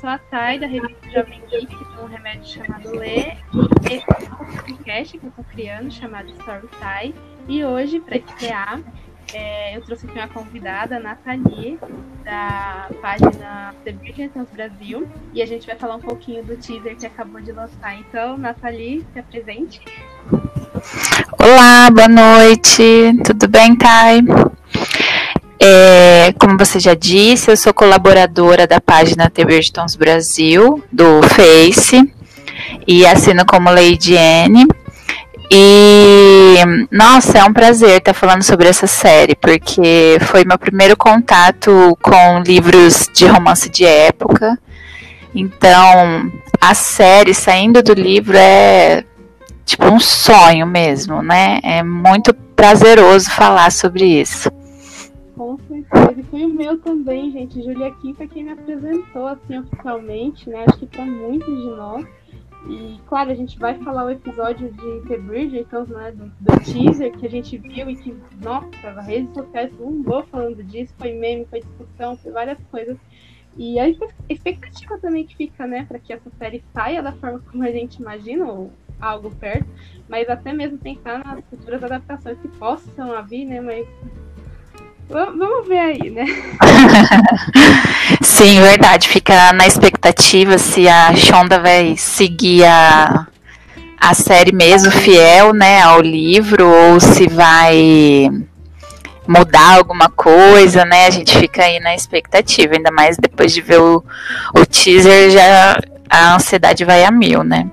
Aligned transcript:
sou 0.00 0.08
a 0.08 0.16
Thay, 0.16 0.58
da 0.58 0.66
revista 0.66 1.10
Jovem 1.10 1.42
Geek, 1.50 1.66
que 1.66 1.84
tem 1.84 2.02
um 2.02 2.06
remédio 2.06 2.46
chamado 2.46 2.90
Lê. 2.96 3.34
E 3.52 3.94
esse 3.94 4.06
um 4.32 4.56
podcast 4.56 5.18
que 5.18 5.26
eu 5.26 5.30
tô 5.32 5.44
criando, 5.44 5.90
chamado 5.90 6.30
Story 6.30 6.68
Thay. 6.80 7.14
E 7.46 7.62
hoje, 7.62 8.00
para 8.00 8.16
estrear, 8.16 8.80
é, 9.34 9.76
eu 9.76 9.82
trouxe 9.82 10.06
aqui 10.06 10.18
uma 10.18 10.28
convidada, 10.28 10.96
a 10.96 11.00
Nathalie, 11.00 11.78
da 12.24 12.88
página 13.02 13.74
The 13.84 13.92
Bridgertons 13.92 14.48
Brasil. 14.50 15.06
E 15.34 15.42
a 15.42 15.46
gente 15.46 15.66
vai 15.66 15.76
falar 15.76 15.96
um 15.96 16.00
pouquinho 16.00 16.42
do 16.44 16.56
teaser 16.56 16.96
que 16.96 17.04
acabou 17.04 17.42
de 17.42 17.52
lançar. 17.52 17.94
Então, 17.98 18.38
Nathalie, 18.38 19.06
se 19.12 19.18
apresente. 19.18 19.82
Olá, 21.38 21.90
boa 21.90 22.08
noite. 22.08 22.82
Tudo 23.26 23.46
bem, 23.48 23.76
Thay? 23.76 24.22
É, 25.62 26.32
como 26.38 26.56
você 26.56 26.80
já 26.80 26.94
disse, 26.94 27.50
eu 27.50 27.56
sou 27.56 27.74
colaboradora 27.74 28.66
da 28.66 28.80
página 28.80 29.28
TV 29.28 29.60
Tons 29.70 29.94
Brasil, 29.94 30.82
do 30.90 31.22
Face, 31.22 32.10
e 32.86 33.04
assino 33.06 33.44
como 33.44 33.68
Lady 33.68 34.14
N. 34.14 34.66
E, 35.52 36.56
nossa, 36.90 37.38
é 37.38 37.44
um 37.44 37.52
prazer 37.52 37.98
estar 37.98 38.14
falando 38.14 38.42
sobre 38.42 38.68
essa 38.68 38.86
série, 38.86 39.34
porque 39.34 40.16
foi 40.22 40.44
meu 40.46 40.58
primeiro 40.58 40.96
contato 40.96 41.98
com 42.00 42.40
livros 42.40 43.10
de 43.12 43.26
romance 43.26 43.68
de 43.68 43.84
época. 43.84 44.58
Então, 45.34 46.32
a 46.58 46.72
série 46.72 47.34
saindo 47.34 47.82
do 47.82 47.92
livro 47.92 48.36
é 48.36 49.04
tipo 49.66 49.86
um 49.86 50.00
sonho 50.00 50.66
mesmo, 50.66 51.22
né? 51.22 51.60
É 51.62 51.82
muito 51.82 52.32
prazeroso 52.32 53.30
falar 53.30 53.70
sobre 53.70 54.04
isso. 54.04 54.50
Com 55.40 55.56
certeza. 55.60 56.20
E 56.20 56.22
foi 56.24 56.44
o 56.44 56.50
meu 56.50 56.78
também, 56.82 57.32
gente. 57.32 57.62
Julia 57.62 57.86
aqui 57.86 58.12
foi 58.12 58.28
quem 58.28 58.44
me 58.44 58.50
apresentou, 58.50 59.26
assim, 59.26 59.56
oficialmente, 59.56 60.50
né? 60.50 60.66
Acho 60.68 60.80
que 60.80 60.86
para 60.86 61.06
muitos 61.06 61.46
de 61.46 61.66
nós. 61.70 62.06
E, 62.68 63.00
claro, 63.06 63.30
a 63.30 63.34
gente 63.34 63.58
vai 63.58 63.74
falar 63.78 64.04
o 64.04 64.10
episódio 64.10 64.70
de 64.70 65.08
The 65.08 65.16
Bridgerton, 65.16 65.84
né? 65.84 66.12
Do, 66.12 66.26
do, 66.26 66.60
teaser 66.62 67.10
que 67.16 67.26
a 67.26 67.30
gente 67.30 67.56
viu 67.56 67.88
e 67.88 67.96
que, 67.96 68.14
nossa, 68.44 68.68
as 68.84 69.06
redes 69.06 69.32
sociais 69.32 69.72
bombou 69.72 70.22
falando 70.24 70.62
disso. 70.62 70.92
Foi 70.98 71.14
meme, 71.14 71.46
foi 71.46 71.60
discussão, 71.60 72.18
foi 72.18 72.32
várias 72.32 72.58
coisas. 72.70 72.98
E 73.56 73.80
a 73.80 73.88
expectativa 74.28 74.98
também 74.98 75.24
que 75.24 75.36
fica, 75.36 75.66
né, 75.66 75.86
para 75.86 75.98
que 75.98 76.12
essa 76.12 76.30
série 76.38 76.62
saia 76.74 77.02
da 77.02 77.12
forma 77.12 77.40
como 77.50 77.64
a 77.64 77.72
gente 77.72 77.96
imagina, 77.96 78.44
ou 78.44 78.70
algo 79.00 79.34
perto, 79.36 79.66
mas 80.06 80.28
até 80.28 80.52
mesmo 80.52 80.76
pensar 80.76 81.24
nas 81.24 81.42
futuras 81.46 81.82
adaptações 81.82 82.38
que 82.40 82.48
possam 82.48 83.24
vir, 83.24 83.46
né, 83.46 83.60
mas 83.60 83.88
Vamos 85.10 85.66
ver 85.66 85.78
aí, 85.78 86.10
né? 86.10 86.24
Sim, 88.22 88.60
verdade. 88.60 89.08
Fica 89.08 89.52
na 89.52 89.66
expectativa 89.66 90.56
se 90.56 90.88
a 90.88 91.14
Shonda 91.16 91.58
vai 91.58 91.96
seguir 91.96 92.64
a, 92.64 93.26
a 94.00 94.14
série 94.14 94.52
mesmo, 94.52 94.90
fiel 94.92 95.52
né, 95.52 95.82
ao 95.82 96.00
livro, 96.00 96.64
ou 96.64 97.00
se 97.00 97.26
vai 97.26 98.30
mudar 99.26 99.78
alguma 99.78 100.08
coisa, 100.08 100.84
né? 100.84 101.06
A 101.06 101.10
gente 101.10 101.36
fica 101.36 101.64
aí 101.64 101.80
na 101.80 101.94
expectativa, 101.94 102.74
ainda 102.74 102.92
mais 102.92 103.16
depois 103.16 103.52
de 103.52 103.60
ver 103.60 103.80
o, 103.80 104.04
o 104.54 104.64
teaser, 104.64 105.30
já 105.30 105.80
a 106.08 106.36
ansiedade 106.36 106.84
vai 106.84 107.04
a 107.04 107.10
mil, 107.10 107.42
né? 107.42 107.68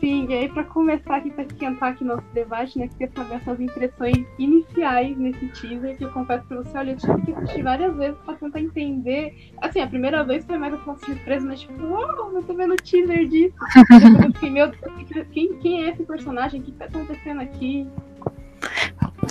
Sim, 0.00 0.26
e 0.28 0.34
aí 0.34 0.48
para 0.48 0.64
começar 0.64 1.16
aqui, 1.16 1.30
para 1.30 1.44
esquentar 1.44 1.90
aqui 1.90 2.04
nosso 2.04 2.24
debate, 2.34 2.78
né, 2.78 2.88
queria 2.88 3.10
saber 3.14 3.42
suas 3.42 3.60
impressões 3.60 4.26
iniciais 4.38 5.16
nesse 5.16 5.46
teaser, 5.48 5.96
que 5.96 6.04
eu 6.04 6.10
confesso 6.10 6.44
para 6.46 6.58
você, 6.58 6.78
olha, 6.78 6.90
eu 6.90 6.96
tive 6.96 7.22
que 7.22 7.32
assistir 7.32 7.62
várias 7.62 7.96
vezes 7.96 8.18
para 8.24 8.34
tentar 8.34 8.60
entender. 8.60 9.52
Assim, 9.62 9.80
a 9.80 9.86
primeira 9.86 10.22
vez 10.22 10.44
foi 10.44 10.58
mais 10.58 10.74
aquela 10.74 10.98
surpresa, 10.98 11.46
mas 11.46 11.60
tipo, 11.60 11.82
uau, 11.82 12.32
eu 12.34 12.42
tô 12.42 12.54
vendo 12.54 12.74
o 12.74 12.76
teaser 12.76 13.26
disso. 13.26 13.54
eu 14.24 14.32
fiquei, 14.34 14.50
meu 14.50 14.68
Deus, 14.68 15.26
quem, 15.32 15.58
quem 15.58 15.84
é 15.84 15.90
esse 15.90 16.02
personagem? 16.04 16.60
O 16.60 16.64
que 16.64 16.72
tá 16.72 16.84
acontecendo 16.84 17.40
aqui? 17.40 17.86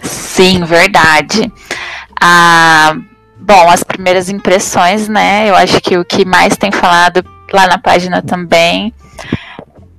Sim, 0.02 0.64
verdade. 0.66 1.52
Ah, 2.20 2.98
bom, 3.38 3.70
as 3.70 3.84
primeiras 3.84 4.30
impressões, 4.30 5.08
né? 5.08 5.48
Eu 5.50 5.56
acho 5.56 5.80
que 5.80 5.98
o 5.98 6.04
que 6.04 6.26
mais 6.26 6.58
tem 6.58 6.72
falado 6.72 7.24
lá 7.54 7.68
na 7.68 7.78
página 7.78 8.22
também 8.22 8.92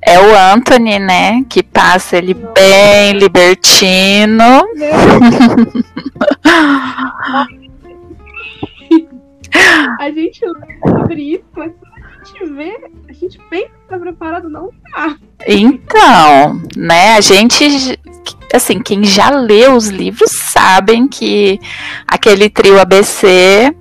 é 0.03 0.21
o 0.21 0.37
Anthony, 0.55 0.99
né? 0.99 1.43
Que 1.49 1.63
passa 1.63 2.19
ele 2.19 2.35
bem 2.35 3.13
libertino. 3.19 4.45
a 9.99 10.11
gente 10.11 10.45
lê 10.45 10.79
sobre 10.85 11.23
isso, 11.35 11.45
mas 11.57 11.73
a 12.21 12.25
gente 12.25 12.53
vê, 12.53 12.77
a 13.09 13.13
gente 13.13 13.39
pensa 13.51 13.67
que 13.67 13.89
tá 13.89 13.99
preparado, 13.99 14.49
não 14.49 14.71
tá. 14.93 15.17
Então, 15.47 16.61
né, 16.77 17.17
a 17.17 17.21
gente, 17.21 17.99
assim, 18.53 18.81
quem 18.81 19.05
já 19.05 19.31
leu 19.31 19.75
os 19.75 19.89
livros 19.89 20.31
sabem 20.31 21.09
que 21.09 21.59
aquele 22.07 22.49
trio 22.49 22.81
ABC 22.81 23.75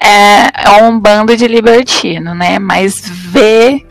é, 0.00 0.64
é 0.64 0.82
um 0.82 0.98
bando 0.98 1.36
de 1.36 1.46
libertino, 1.46 2.34
né? 2.34 2.58
Mas 2.58 3.08
ver 3.08 3.86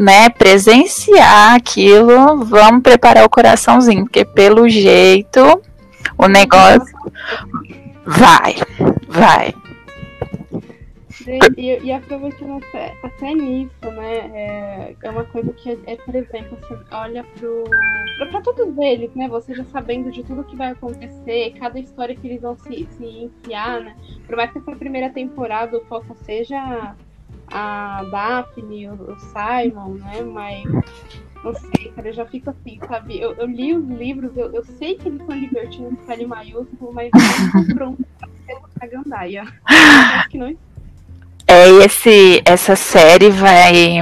né, 0.00 0.30
presenciar 0.30 1.54
aquilo, 1.54 2.42
vamos 2.42 2.82
preparar 2.82 3.22
o 3.22 3.28
coraçãozinho, 3.28 4.04
porque 4.04 4.24
pelo 4.24 4.66
jeito 4.66 5.60
o 6.16 6.26
negócio 6.26 6.96
vai, 8.06 8.56
vai. 9.06 9.54
E, 11.58 11.78
e 11.84 11.92
aproveitando 11.92 12.64
até, 12.64 12.96
até 13.02 13.34
nisso, 13.34 13.72
né? 13.82 14.16
É, 14.34 14.96
é 15.02 15.10
uma 15.10 15.24
coisa 15.24 15.52
que 15.52 15.70
é, 15.70 15.78
é 15.86 15.96
por 15.96 16.14
exemplo, 16.14 16.56
você 16.56 16.78
olha 16.92 17.22
pro. 17.22 17.64
Pra, 18.16 18.26
pra, 18.26 18.40
todos 18.40 18.78
eles, 18.78 19.14
né? 19.14 19.28
Você 19.28 19.54
já 19.54 19.64
sabendo 19.66 20.10
de 20.10 20.24
tudo 20.24 20.44
que 20.44 20.56
vai 20.56 20.70
acontecer, 20.70 21.54
cada 21.60 21.78
história 21.78 22.16
que 22.16 22.26
eles 22.26 22.40
vão 22.40 22.56
se, 22.56 22.88
se 22.96 23.04
enfiar, 23.04 23.82
né? 23.82 23.94
Por 24.26 24.34
mais 24.34 24.50
que 24.50 24.58
essa 24.58 24.72
primeira 24.72 25.10
temporada 25.10 25.76
o 25.76 25.84
foco 25.84 26.16
seja 26.24 26.96
a 27.50 28.04
Daphne, 28.10 28.88
o, 28.88 29.12
o 29.12 29.16
Simon, 29.18 29.94
né? 29.94 30.22
Mas 30.22 30.64
não 31.42 31.54
sei, 31.54 31.92
cara, 31.94 32.08
eu 32.08 32.12
já 32.12 32.26
fico 32.26 32.50
assim, 32.50 32.78
sabe? 32.86 33.20
Eu, 33.20 33.32
eu 33.34 33.46
li 33.46 33.74
os 33.74 33.88
livros, 33.88 34.36
eu, 34.36 34.52
eu, 34.52 34.64
sei 34.64 34.96
que 34.96 35.08
eles 35.08 35.24
são 35.24 35.34
libertinos 35.34 35.98
com 36.04 36.12
L 36.12 36.26
maiúsculo, 36.26 36.92
mas 36.92 37.10
pronto 37.74 38.04
pra 38.78 38.88
gandaia. 38.88 39.44
Acho 39.64 40.28
que 40.28 40.38
não 40.38 40.54
é, 41.46 41.68
esse, 41.84 42.40
essa 42.44 42.76
série 42.76 43.28
vai, 43.28 43.98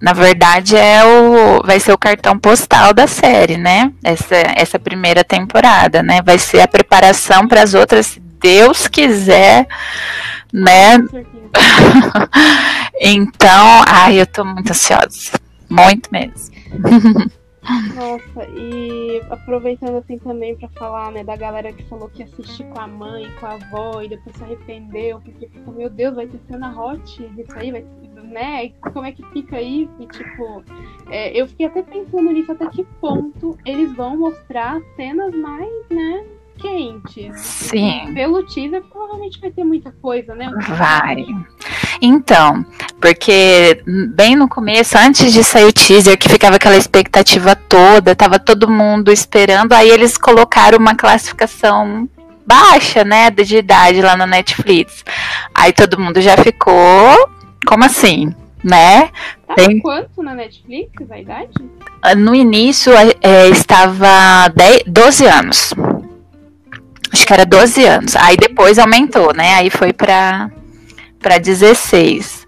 na 0.00 0.12
verdade, 0.12 0.76
é 0.76 1.04
o, 1.04 1.60
vai 1.64 1.80
ser 1.80 1.92
o 1.92 1.98
cartão 1.98 2.38
postal 2.38 2.94
da 2.94 3.08
série, 3.08 3.56
né? 3.56 3.92
Essa, 4.04 4.36
essa 4.54 4.78
primeira 4.78 5.24
temporada, 5.24 6.00
né? 6.00 6.20
Vai 6.24 6.38
ser 6.38 6.60
a 6.60 6.68
preparação 6.68 7.48
para 7.48 7.62
as 7.62 7.74
outras, 7.74 8.06
se 8.06 8.20
Deus 8.20 8.86
quiser, 8.86 9.66
né? 10.52 10.98
então, 13.00 13.82
ai, 13.86 14.20
eu 14.20 14.26
tô 14.26 14.44
muito 14.44 14.70
ansiosa. 14.70 15.32
Muito 15.68 16.08
mesmo. 16.12 16.54
Nossa, 17.96 18.48
e 18.56 19.20
aproveitando 19.28 19.96
assim 19.96 20.18
também 20.18 20.56
para 20.56 20.68
falar, 20.68 21.10
né, 21.10 21.24
da 21.24 21.34
galera 21.36 21.72
que 21.72 21.82
falou 21.88 22.08
que 22.08 22.22
assistiu 22.22 22.64
com 22.66 22.80
a 22.80 22.86
mãe, 22.86 23.28
com 23.40 23.46
a 23.46 23.54
avó 23.54 24.02
e 24.02 24.08
depois 24.08 24.36
se 24.36 24.44
arrependeu, 24.44 25.20
porque 25.20 25.48
ficou, 25.48 25.74
meu 25.74 25.90
Deus, 25.90 26.14
vai 26.14 26.28
ter 26.28 26.38
cena 26.48 26.72
hot 26.80 27.30
isso 27.36 27.58
aí, 27.58 27.72
vai 27.72 27.84
né? 28.26 28.70
Como 28.92 29.04
é 29.04 29.12
que 29.12 29.24
fica 29.30 29.60
isso? 29.60 29.92
E, 29.98 30.06
tipo, 30.06 30.64
é, 31.10 31.40
eu 31.40 31.46
fiquei 31.46 31.66
até 31.66 31.82
pensando 31.82 32.30
nisso, 32.30 32.52
até 32.52 32.68
que 32.68 32.84
ponto 33.00 33.56
eles 33.64 33.92
vão 33.94 34.16
mostrar 34.16 34.80
cenas 34.96 35.34
mais, 35.34 35.88
né, 35.90 36.24
quentes. 36.56 37.40
Sim. 37.40 38.12
Pelo 38.14 38.42
teaser, 38.44 38.82
provavelmente 38.82 39.40
vai 39.40 39.50
ter 39.50 39.64
muita 39.64 39.92
coisa, 40.02 40.34
né? 40.34 40.50
Vai. 40.68 41.26
Então, 42.00 42.64
porque 43.00 43.82
bem 44.14 44.36
no 44.36 44.48
começo, 44.48 44.96
antes 44.98 45.32
de 45.32 45.42
sair 45.42 45.64
o 45.64 45.72
teaser, 45.72 46.18
que 46.18 46.28
ficava 46.28 46.56
aquela 46.56 46.76
expectativa 46.76 47.54
toda, 47.54 48.14
tava 48.14 48.38
todo 48.38 48.70
mundo 48.70 49.10
esperando, 49.12 49.72
aí 49.72 49.88
eles 49.88 50.16
colocaram 50.16 50.78
uma 50.78 50.94
classificação 50.94 52.08
baixa, 52.46 53.02
né, 53.02 53.28
de 53.30 53.56
idade 53.56 54.00
lá 54.00 54.16
no 54.16 54.24
Netflix. 54.26 55.04
Aí 55.54 55.72
todo 55.72 56.00
mundo 56.00 56.20
já 56.20 56.36
ficou, 56.36 57.28
como 57.66 57.84
assim? 57.84 58.32
Né? 58.62 59.10
Tá 59.46 59.54
Tem... 59.54 59.80
quanto 59.80 60.22
na 60.22 60.34
Netflix 60.34 61.10
a 61.10 61.18
idade? 61.18 61.52
No 62.16 62.34
início 62.34 62.92
é, 63.20 63.48
estava 63.48 64.48
10, 64.54 64.84
12 64.86 65.26
anos. 65.26 65.74
Acho 67.16 67.26
que 67.26 67.32
era 67.32 67.46
12 67.46 67.82
anos. 67.82 68.14
Aí 68.14 68.36
depois 68.36 68.78
aumentou, 68.78 69.32
né? 69.34 69.54
Aí 69.54 69.70
foi 69.70 69.90
para 69.90 70.50
para 71.18 71.38
16. 71.38 72.46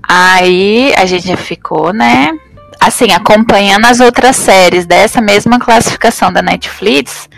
Aí 0.00 0.94
a 0.96 1.04
gente 1.04 1.26
já 1.26 1.36
ficou, 1.36 1.92
né? 1.92 2.30
Assim, 2.80 3.10
acompanhando 3.10 3.86
as 3.86 3.98
outras 3.98 4.36
séries 4.36 4.86
dessa 4.86 5.20
mesma 5.20 5.58
classificação 5.58 6.32
da 6.32 6.40
Netflix, 6.40 7.28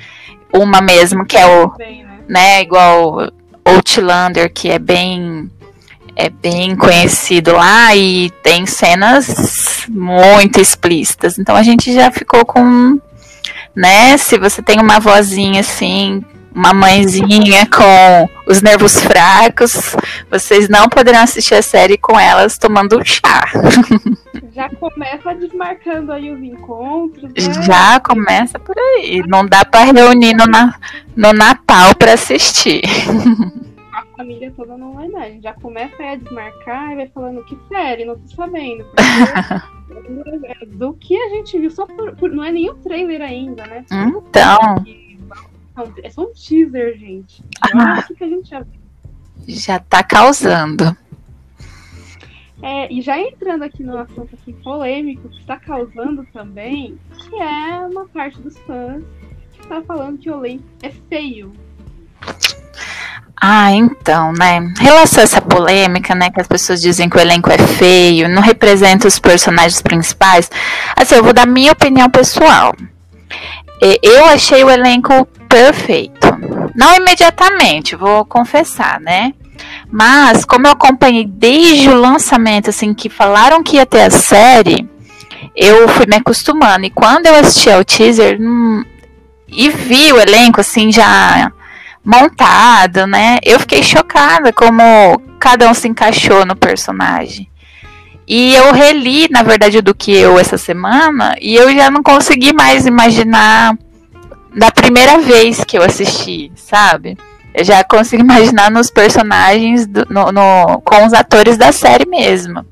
uma 0.52 0.82
mesmo 0.82 1.24
que 1.24 1.38
é 1.38 1.46
o, 1.46 1.68
bem, 1.78 2.04
né? 2.04 2.18
né? 2.28 2.60
Igual 2.60 3.32
Outlander, 3.64 4.52
que 4.52 4.68
é 4.68 4.78
bem 4.78 5.50
é 6.14 6.28
bem 6.28 6.76
conhecido 6.76 7.52
lá 7.52 7.96
e 7.96 8.28
tem 8.42 8.66
cenas 8.66 9.86
muito 9.88 10.60
explícitas. 10.60 11.38
Então 11.38 11.56
a 11.56 11.62
gente 11.62 11.90
já 11.94 12.10
ficou 12.12 12.44
com, 12.44 13.00
né? 13.74 14.18
Se 14.18 14.36
você 14.36 14.60
tem 14.60 14.78
uma 14.78 15.00
vozinha 15.00 15.60
assim, 15.60 16.22
uma 16.54 16.72
mãezinha 16.72 17.66
com 17.66 18.28
os 18.46 18.60
nervos 18.60 18.98
fracos, 19.00 19.96
vocês 20.30 20.68
não 20.68 20.88
poderão 20.88 21.20
assistir 21.20 21.54
a 21.54 21.62
série 21.62 21.96
com 21.96 22.18
elas 22.18 22.58
tomando 22.58 22.98
um 22.98 23.04
chá. 23.04 23.44
Já 24.52 24.68
começa 24.68 25.34
desmarcando 25.34 26.12
aí 26.12 26.30
os 26.30 26.42
encontros. 26.42 27.32
Né? 27.32 27.62
Já 27.62 28.00
começa 28.00 28.58
por 28.58 28.76
aí. 28.76 29.22
Não 29.26 29.46
dá 29.46 29.64
para 29.64 29.92
reunir 29.92 30.34
no, 30.34 30.44
na, 30.46 30.74
no 31.16 31.32
Natal 31.32 31.94
para 31.94 32.14
assistir. 32.14 32.82
A 33.92 34.04
família 34.16 34.52
toda 34.56 34.76
não 34.76 34.94
vai 34.94 35.08
dar. 35.08 35.22
A 35.22 35.28
gente 35.30 35.42
já 35.42 35.52
começa 35.54 36.02
a 36.02 36.14
desmarcar 36.14 36.92
e 36.92 36.96
vai 36.96 37.08
falando 37.08 37.44
que 37.44 37.56
série, 37.68 38.04
não 38.04 38.18
tô 38.18 38.34
sabendo. 38.34 38.84
do 40.66 40.92
que 40.94 41.16
a 41.16 41.28
gente 41.30 41.58
viu, 41.58 41.70
só 41.70 41.86
por, 41.86 42.14
por, 42.16 42.30
não 42.30 42.44
é 42.44 42.50
o 42.50 42.74
trailer 42.74 43.22
ainda, 43.22 43.66
né? 43.66 43.84
Então. 43.90 44.84
É 46.02 46.10
só 46.10 46.22
um 46.22 46.32
teaser, 46.32 46.96
gente. 46.98 47.42
Ah, 47.60 48.02
que 48.02 48.24
a 48.24 48.28
gente 48.28 48.50
já 48.50 48.64
Já 49.46 49.78
tá 49.78 50.02
causando. 50.02 50.96
É, 52.62 52.92
e 52.92 53.00
já 53.00 53.18
entrando 53.18 53.62
aqui 53.62 53.82
no 53.82 53.96
assunto 53.96 54.34
assim, 54.34 54.52
polêmico, 54.52 55.28
que 55.30 55.38
está 55.38 55.56
causando 55.56 56.26
também, 56.32 56.98
que 57.16 57.36
é 57.36 57.86
uma 57.90 58.06
parte 58.06 58.38
dos 58.40 58.58
fãs 58.58 59.02
que 59.54 59.60
está 59.62 59.80
falando 59.82 60.18
que 60.18 60.30
o 60.30 60.44
elenco 60.44 60.64
é 60.82 60.90
feio. 61.08 61.52
Ah, 63.42 63.72
então, 63.72 64.34
né? 64.34 64.58
Em 64.58 64.82
relação 64.82 65.22
a 65.22 65.24
essa 65.24 65.40
polêmica, 65.40 66.14
né? 66.14 66.30
Que 66.30 66.42
as 66.42 66.46
pessoas 66.46 66.82
dizem 66.82 67.08
que 67.08 67.16
o 67.16 67.20
elenco 67.20 67.50
é 67.50 67.56
feio, 67.56 68.28
não 68.28 68.42
representa 68.42 69.08
os 69.08 69.18
personagens 69.18 69.80
principais. 69.80 70.50
Assim, 70.94 71.14
eu 71.14 71.24
vou 71.24 71.32
dar 71.32 71.46
minha 71.46 71.72
opinião 71.72 72.10
pessoal. 72.10 72.74
Eu 74.02 74.26
achei 74.26 74.62
o 74.62 74.68
elenco 74.68 75.26
perfeito. 75.50 76.26
Não 76.74 76.94
imediatamente, 76.94 77.96
vou 77.96 78.24
confessar, 78.24 79.00
né? 79.00 79.34
Mas, 79.90 80.44
como 80.44 80.66
eu 80.66 80.70
acompanhei 80.70 81.26
desde 81.26 81.90
o 81.90 81.94
lançamento, 81.94 82.70
assim, 82.70 82.94
que 82.94 83.10
falaram 83.10 83.62
que 83.62 83.76
ia 83.76 83.84
ter 83.84 84.02
a 84.02 84.10
série, 84.10 84.88
eu 85.54 85.88
fui 85.88 86.06
me 86.06 86.16
acostumando. 86.16 86.86
E 86.86 86.90
quando 86.90 87.26
eu 87.26 87.34
assisti 87.34 87.68
ao 87.68 87.84
teaser 87.84 88.38
hum, 88.40 88.84
e 89.48 89.68
vi 89.68 90.12
o 90.12 90.20
elenco, 90.20 90.60
assim, 90.60 90.92
já 90.92 91.52
montado, 92.04 93.06
né? 93.06 93.38
Eu 93.42 93.58
fiquei 93.60 93.82
chocada 93.82 94.52
como 94.52 95.20
cada 95.38 95.68
um 95.68 95.74
se 95.74 95.88
encaixou 95.88 96.46
no 96.46 96.54
personagem. 96.54 97.50
E 98.26 98.54
eu 98.54 98.72
reli, 98.72 99.28
na 99.28 99.42
verdade, 99.42 99.82
do 99.82 99.92
que 99.92 100.12
eu 100.12 100.38
essa 100.38 100.56
semana, 100.56 101.34
e 101.40 101.56
eu 101.56 101.74
já 101.74 101.90
não 101.90 102.00
consegui 102.00 102.52
mais 102.52 102.86
imaginar 102.86 103.76
da 104.56 104.70
primeira 104.70 105.18
vez 105.18 105.64
que 105.64 105.78
eu 105.78 105.82
assisti, 105.82 106.50
sabe? 106.54 107.16
Eu 107.54 107.64
já 107.64 107.82
consigo 107.84 108.22
imaginar 108.24 108.70
nos 108.70 108.90
personagens, 108.90 109.86
do, 109.86 110.06
no, 110.10 110.32
no, 110.32 110.80
com 110.82 111.06
os 111.06 111.12
atores 111.12 111.56
da 111.56 111.72
série 111.72 112.06
mesmo. 112.06 112.64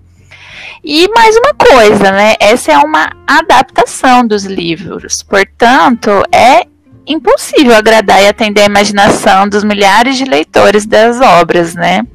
E 0.82 1.08
mais 1.08 1.36
uma 1.36 1.54
coisa, 1.54 2.12
né? 2.12 2.34
Essa 2.40 2.72
é 2.72 2.78
uma 2.78 3.10
adaptação 3.26 4.26
dos 4.26 4.44
livros. 4.44 5.22
Portanto, 5.22 6.10
é 6.32 6.66
impossível 7.06 7.74
agradar 7.74 8.22
e 8.22 8.28
atender 8.28 8.62
a 8.62 8.66
imaginação 8.66 9.48
dos 9.48 9.64
milhares 9.64 10.16
de 10.16 10.24
leitores 10.24 10.86
das 10.86 11.20
obras, 11.20 11.74
né? 11.74 12.06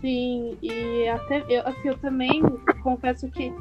Sim, 0.00 0.56
e 0.62 1.08
até 1.08 1.44
eu, 1.48 1.60
assim, 1.66 1.88
eu 1.88 1.98
também 1.98 2.42
confesso 2.82 3.28
que 3.28 3.52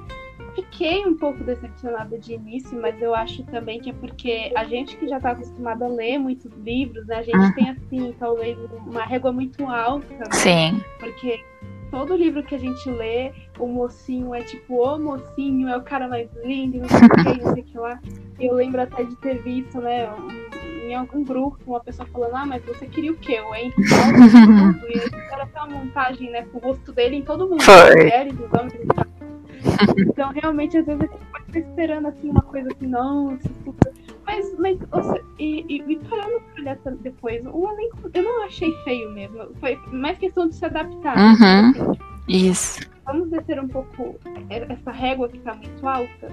fiquei 0.51 1.05
um 1.05 1.17
pouco 1.17 1.43
decepcionada 1.43 2.17
de 2.17 2.33
início, 2.33 2.79
mas 2.81 3.01
eu 3.01 3.13
acho 3.15 3.43
também 3.45 3.79
que 3.79 3.89
é 3.89 3.93
porque 3.93 4.51
a 4.55 4.63
gente 4.63 4.97
que 4.97 5.07
já 5.07 5.17
está 5.17 5.31
acostumado 5.31 5.83
a 5.83 5.87
ler 5.87 6.17
muitos 6.17 6.51
livros, 6.57 7.05
né? 7.07 7.17
A 7.17 7.23
gente 7.23 7.37
uhum. 7.37 7.53
tem, 7.53 7.69
assim, 7.69 8.15
talvez 8.19 8.57
uma 8.85 9.05
régua 9.05 9.31
muito 9.31 9.65
alta. 9.65 10.07
Né? 10.13 10.25
Sim. 10.31 10.83
Porque 10.99 11.43
todo 11.91 12.15
livro 12.15 12.43
que 12.43 12.55
a 12.55 12.59
gente 12.59 12.89
lê, 12.89 13.31
o 13.57 13.67
mocinho 13.67 14.33
é 14.33 14.41
tipo 14.41 14.75
o 14.75 14.99
mocinho, 14.99 15.67
é 15.67 15.77
o 15.77 15.81
cara 15.81 16.07
mais 16.07 16.29
lindo, 16.43 16.79
não 16.79 16.87
sei 16.87 17.07
o 17.07 17.09
que, 17.09 17.43
não 17.43 17.53
sei 17.53 17.63
o 17.63 17.65
que 17.65 17.77
lá. 17.77 17.99
Eu 18.39 18.53
lembro 18.53 18.81
até 18.81 19.03
de 19.03 19.15
ter 19.17 19.41
visto, 19.41 19.79
né, 19.81 20.09
em 20.87 20.95
algum 20.95 21.23
grupo, 21.23 21.59
uma 21.67 21.79
pessoa 21.79 22.07
falando, 22.07 22.35
ah, 22.35 22.45
mas 22.45 22.63
você 22.63 22.87
queria 22.87 23.11
o 23.11 23.17
quê? 23.17 23.39
O 23.41 23.53
Henry 23.53 23.73
E 24.89 24.99
aí 24.99 25.23
era 25.31 25.43
até 25.43 25.59
uma 25.59 25.67
montagem, 25.67 26.31
né, 26.31 26.43
com 26.51 26.57
o 26.57 26.61
rosto 26.61 26.91
dele 26.91 27.17
em 27.17 27.21
todo 27.21 27.47
mundo. 27.47 27.61
Foi. 27.61 27.95
Mulheres, 27.95 28.33
os 28.33 28.53
homens, 28.53 28.73
então, 29.97 30.31
realmente, 30.31 30.77
às 30.77 30.85
vezes 30.85 31.01
a 31.01 31.05
gente 31.05 31.25
pode 31.31 31.45
estar 31.47 31.59
esperando 31.59 32.07
assim, 32.07 32.29
uma 32.29 32.41
coisa 32.41 32.69
assim, 32.71 32.87
nossa, 32.87 33.49
super. 33.63 33.93
Mas, 34.25 34.55
mas 34.59 34.77
e, 35.39 35.65
e, 35.67 35.93
e, 35.93 35.95
parando 36.07 36.41
pra 36.53 36.61
olhar 36.61 36.77
depois, 37.01 37.43
o 37.45 37.69
elenco 37.71 38.11
eu 38.13 38.23
não 38.23 38.45
achei 38.45 38.71
feio 38.83 39.11
mesmo. 39.11 39.49
Foi 39.59 39.75
mais 39.91 40.17
questão 40.19 40.47
de 40.47 40.55
se 40.55 40.65
adaptar. 40.65 41.17
Uhum. 41.17 41.69
Assim, 41.69 41.97
Isso. 42.27 42.79
Vamos 43.05 43.29
descer 43.31 43.59
um 43.59 43.67
pouco 43.67 44.19
essa 44.49 44.91
régua 44.91 45.27
que 45.29 45.39
tá 45.39 45.55
muito 45.55 45.87
alta 45.87 46.27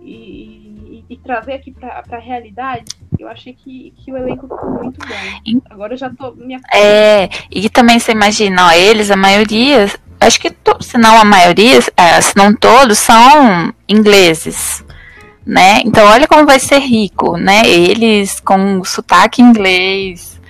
e, 0.00 1.04
e, 1.08 1.16
trazer 1.16 1.54
aqui 1.54 1.72
pra, 1.72 2.02
pra 2.02 2.18
realidade. 2.18 2.84
Eu 3.18 3.28
achei 3.28 3.52
que, 3.52 3.92
que 3.96 4.12
o 4.12 4.16
elenco 4.16 4.46
ficou 4.46 4.70
muito 4.70 5.00
bom. 5.00 5.60
Agora 5.68 5.94
eu 5.94 5.98
já 5.98 6.08
tô. 6.08 6.32
Minha... 6.32 6.60
É, 6.72 7.28
e 7.50 7.68
também 7.68 7.98
você 7.98 8.12
imagina, 8.12 8.68
ó, 8.68 8.72
eles, 8.72 9.10
a 9.10 9.16
maioria 9.16 9.88
acho 10.20 10.40
que, 10.40 10.54
se 10.80 10.98
não 10.98 11.18
a 11.18 11.24
maioria, 11.24 11.78
é, 11.96 12.20
se 12.20 12.36
não 12.36 12.54
todos, 12.54 12.98
são 12.98 13.72
ingleses, 13.88 14.84
né? 15.44 15.80
Então, 15.84 16.06
olha 16.06 16.28
como 16.28 16.46
vai 16.46 16.58
ser 16.58 16.78
rico, 16.78 17.36
né? 17.36 17.62
Eles 17.64 18.38
com 18.40 18.84
sotaque 18.84 19.40
inglês, 19.40 20.40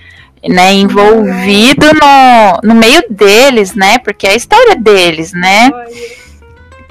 né? 0.47 0.73
Envolvido 0.73 1.87
no, 1.93 2.73
no 2.73 2.75
meio 2.75 3.03
deles, 3.09 3.73
né? 3.73 3.97
Porque 3.99 4.27
é 4.27 4.31
a 4.31 4.35
história 4.35 4.75
deles, 4.75 5.31
né? 5.33 5.71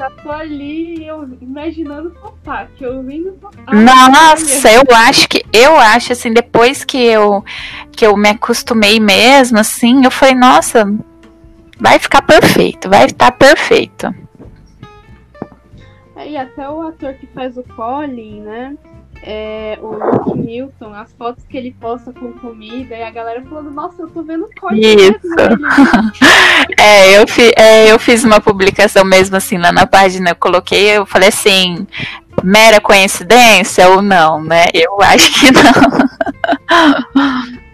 já 0.01 0.09
tô 0.23 0.31
ali 0.31 1.07
eu 1.07 1.29
imaginando 1.43 2.11
sotaque, 2.23 2.87
ouvindo 2.87 3.37
sotaque. 3.39 3.77
Nossa, 3.77 4.73
eu 4.73 4.83
acho 4.97 5.29
que 5.29 5.45
eu 5.53 5.77
acho 5.79 6.15
assim, 6.15 6.33
depois 6.33 6.85
que 6.85 6.97
eu 6.97 7.45
que 7.93 8.07
eu 8.07 8.17
me 8.17 8.31
acostumei 8.31 8.99
mesmo, 8.99 9.59
assim, 9.59 10.03
eu 10.03 10.11
falei, 10.11 10.35
nossa, 10.35 10.91
Vai 11.81 11.99
ficar 11.99 12.23
perfeito, 12.23 12.89
vai 12.89 13.07
estar 13.07 13.33
perfeito. 13.33 14.15
É, 16.15 16.29
e 16.29 16.37
até 16.37 16.69
o 16.69 16.83
ator 16.83 17.15
que 17.15 17.27
faz 17.29 17.57
o 17.57 17.63
Colin, 17.63 18.43
né? 18.43 18.77
É, 19.23 19.79
o 19.83 19.93
Luke 19.93 20.39
Newton, 20.39 20.95
as 20.95 21.13
fotos 21.13 21.45
que 21.45 21.57
ele 21.57 21.75
posta 21.79 22.13
com 22.13 22.33
comida 22.33 22.97
e 22.97 23.03
a 23.03 23.11
galera 23.11 23.43
falando, 23.43 23.71
nossa, 23.71 24.03
eu 24.03 24.09
tô 24.09 24.23
vendo 24.23 24.45
o 24.45 24.61
Colin. 24.61 24.81
Isso. 24.81 25.35
é, 26.79 27.19
eu 27.19 27.27
fi, 27.27 27.53
é, 27.57 27.91
eu 27.91 27.99
fiz 27.99 28.25
uma 28.25 28.41
publicação 28.41 29.05
mesmo 29.05 29.37
assim 29.37 29.59
lá 29.59 29.73
na 29.73 29.87
página, 29.87 30.31
eu 30.31 30.37
coloquei, 30.37 30.97
eu 30.97 31.07
falei 31.07 31.29
assim, 31.29 31.87
mera 32.45 32.81
coincidência 32.81 33.89
ou 33.89 34.03
não, 34.03 34.43
né? 34.43 34.65
Eu 34.73 35.01
acho 35.03 35.33
que 35.41 35.47
não. 35.53 35.63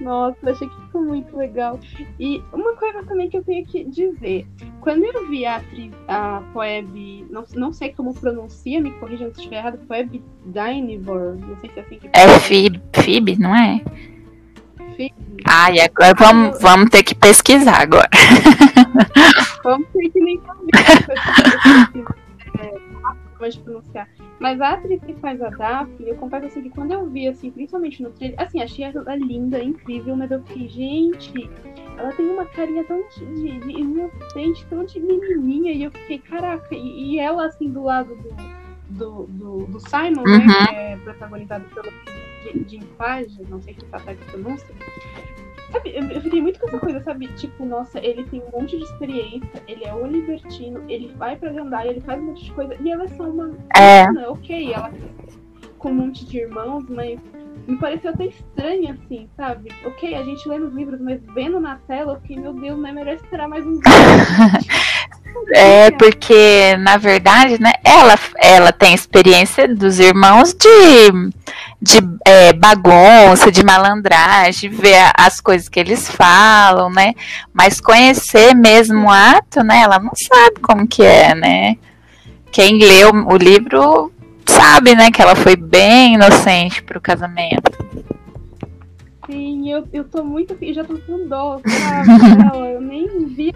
Nossa, 0.00 0.50
achei 0.50 0.68
que 0.68 0.80
ficou 0.82 1.02
muito 1.02 1.36
legal. 1.36 1.78
E 2.18 2.42
uma 2.52 2.74
coisa 2.76 3.02
também 3.04 3.28
que 3.28 3.36
eu 3.36 3.44
tenho 3.44 3.66
que 3.66 3.84
dizer. 3.84 4.46
Quando 4.80 5.04
eu 5.04 5.28
vi 5.28 5.44
a 5.44 5.56
atriz, 5.56 5.92
a 6.06 6.42
Phoebe, 6.52 7.26
não, 7.30 7.44
não 7.54 7.72
sei 7.72 7.92
como 7.92 8.14
pronuncia, 8.14 8.80
me 8.80 8.92
corrijam 8.92 9.32
se 9.32 9.38
estiver 9.38 9.56
errado, 9.56 9.80
Phoebe 9.88 10.22
Dynevor, 10.46 11.36
não 11.36 11.56
sei 11.60 11.70
se 11.70 11.78
é 11.78 11.82
assim 11.82 11.98
que 11.98 12.10
É 12.12 12.28
Phoebe, 12.38 12.80
Phoebe 12.92 13.36
não 13.38 13.54
é? 13.54 13.80
Ah, 15.44 15.70
e 15.70 15.80
agora 15.80 16.14
vamos, 16.18 16.60
vamos 16.60 16.90
ter 16.90 17.02
que 17.02 17.14
pesquisar 17.14 17.82
agora. 17.82 18.08
Vamos 19.62 19.86
ter 19.92 20.08
que 20.10 20.20
nem 20.20 20.40
saber. 23.36 23.46
É, 23.46 23.50
de 23.50 23.60
pronunciar. 23.60 24.08
Mas 24.40 24.60
a 24.60 24.72
atriz 24.72 25.00
que 25.02 25.14
faz 25.14 25.40
a 25.42 25.50
Daphne, 25.50 26.08
eu 26.10 26.16
confesso 26.16 26.46
assim 26.46 26.62
que 26.62 26.70
quando 26.70 26.92
eu 26.92 27.06
vi, 27.06 27.28
assim, 27.28 27.50
principalmente 27.50 28.02
no 28.02 28.10
trailer, 28.10 28.40
assim, 28.40 28.62
achei 28.62 28.84
ela 28.84 29.16
linda, 29.16 29.62
incrível, 29.62 30.16
mas 30.16 30.30
eu 30.30 30.42
fiquei, 30.44 30.68
gente, 30.68 31.50
ela 31.96 32.12
tem 32.12 32.28
uma 32.28 32.44
carinha 32.44 32.84
tão 32.84 33.02
de, 33.08 33.58
de, 33.60 33.70
inocente, 33.70 34.66
tão 34.66 34.84
de 34.84 35.00
menininha, 35.00 35.72
e 35.72 35.84
eu 35.84 35.90
fiquei, 35.90 36.18
caraca, 36.18 36.74
e, 36.74 37.14
e 37.14 37.18
ela, 37.18 37.46
assim, 37.46 37.70
do 37.70 37.84
lado 37.84 38.14
do, 38.16 38.34
do, 38.90 39.26
do, 39.26 39.66
do 39.66 39.80
Simon, 39.80 40.22
né, 40.22 40.38
uhum. 40.38 40.46
né, 40.46 40.66
que 40.66 40.74
é 40.74 40.96
protagonizado 40.96 41.64
pelo 41.74 41.90
Jim 42.68 42.82
Page, 42.98 43.42
não 43.48 43.60
sei 43.60 43.74
que 43.74 43.84
tá 43.86 43.98
a 43.98 44.30
pronúncia, 44.30 44.68
Sabe, 45.76 45.92
eu, 45.94 46.20
fiquei 46.22 46.40
muito 46.40 46.58
com 46.58 46.68
essa 46.68 46.78
coisa, 46.78 47.02
sabe? 47.02 47.28
Tipo, 47.34 47.66
nossa, 47.66 47.98
ele 47.98 48.24
tem 48.24 48.42
um 48.42 48.58
monte 48.58 48.78
de 48.78 48.84
experiência, 48.84 49.62
ele 49.68 49.84
é 49.84 49.92
o 49.92 50.06
libertino, 50.06 50.82
ele 50.88 51.12
vai 51.18 51.36
pra 51.36 51.52
Gandalf, 51.52 51.84
ele 51.84 52.00
faz 52.00 52.18
um 52.18 52.26
monte 52.26 52.44
de 52.44 52.52
coisa, 52.52 52.74
e 52.80 52.90
ela 52.90 53.04
é 53.04 53.08
só 53.08 53.24
uma. 53.24 53.52
É. 53.76 54.04
ok, 54.28 54.72
ela. 54.72 54.90
com 55.78 55.90
um 55.90 55.94
monte 55.94 56.24
de 56.24 56.38
irmãos, 56.38 56.84
mas 56.88 57.20
me 57.66 57.76
pareceu 57.76 58.10
até 58.10 58.26
estranho, 58.26 58.94
assim, 58.94 59.28
sabe? 59.36 59.70
Ok, 59.84 60.14
a 60.14 60.22
gente 60.22 60.48
lê 60.48 60.58
nos 60.58 60.72
livros, 60.72 60.98
mas 60.98 61.20
vendo 61.34 61.60
na 61.60 61.76
tela, 61.86 62.14
eu 62.14 62.20
fiquei, 62.20 62.36
meu 62.38 62.54
Deus, 62.54 62.78
não 62.78 62.88
é 62.88 62.92
melhor 62.92 63.14
esperar 63.14 63.48
mais 63.48 63.66
um 63.66 63.78
É, 65.52 65.90
porque, 65.90 66.76
na 66.78 66.96
verdade, 66.96 67.60
né, 67.60 67.72
ela, 67.84 68.18
ela 68.38 68.72
tem 68.72 68.94
experiência 68.94 69.68
dos 69.68 70.00
irmãos 70.00 70.54
de, 70.54 71.30
de 71.80 72.00
é, 72.26 72.52
bagunça, 72.52 73.52
de 73.52 73.64
malandragem, 73.64 74.68
ver 74.68 75.12
as 75.16 75.40
coisas 75.40 75.68
que 75.68 75.78
eles 75.78 76.10
falam, 76.10 76.90
né? 76.90 77.14
Mas 77.54 77.80
conhecer 77.80 78.52
mesmo 78.52 79.06
o 79.06 79.10
ato, 79.10 79.62
né? 79.62 79.82
Ela 79.82 80.00
não 80.00 80.10
sabe 80.12 80.58
como 80.60 80.88
que 80.88 81.04
é, 81.04 81.36
né? 81.36 81.76
Quem 82.50 82.78
leu 82.78 83.12
o 83.12 83.36
livro 83.36 84.12
sabe, 84.44 84.96
né, 84.96 85.10
que 85.10 85.22
ela 85.22 85.36
foi 85.36 85.54
bem 85.54 86.14
inocente 86.14 86.82
pro 86.82 87.00
casamento. 87.00 87.70
Sim, 89.26 89.70
eu, 89.70 89.86
eu 89.92 90.04
tô 90.04 90.24
muito. 90.24 90.56
Eu 90.60 90.74
já 90.74 90.82
tô 90.82 90.98
com 90.98 91.28
dó, 91.28 91.60
sabe? 91.64 92.74
eu 92.74 92.80
nem 92.80 93.26
vi. 93.26 93.54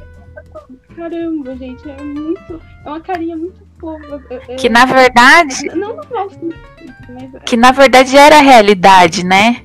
Caramba, 0.95 1.57
gente, 1.57 1.91
é 1.91 2.03
muito. 2.03 2.61
É 2.85 2.89
uma 2.89 3.01
carinha 3.01 3.37
muito 3.37 3.70
fofa. 3.81 4.21
Que 4.59 4.69
na 4.69 4.85
verdade. 4.85 5.67
Não, 5.75 5.97
não 5.97 5.97
gosto. 5.97 6.55
Mas... 7.09 7.43
Que 7.45 7.57
na 7.57 7.73
verdade 7.73 8.17
era 8.17 8.39
a 8.39 8.43
realidade, 8.43 9.25
né? 9.25 9.63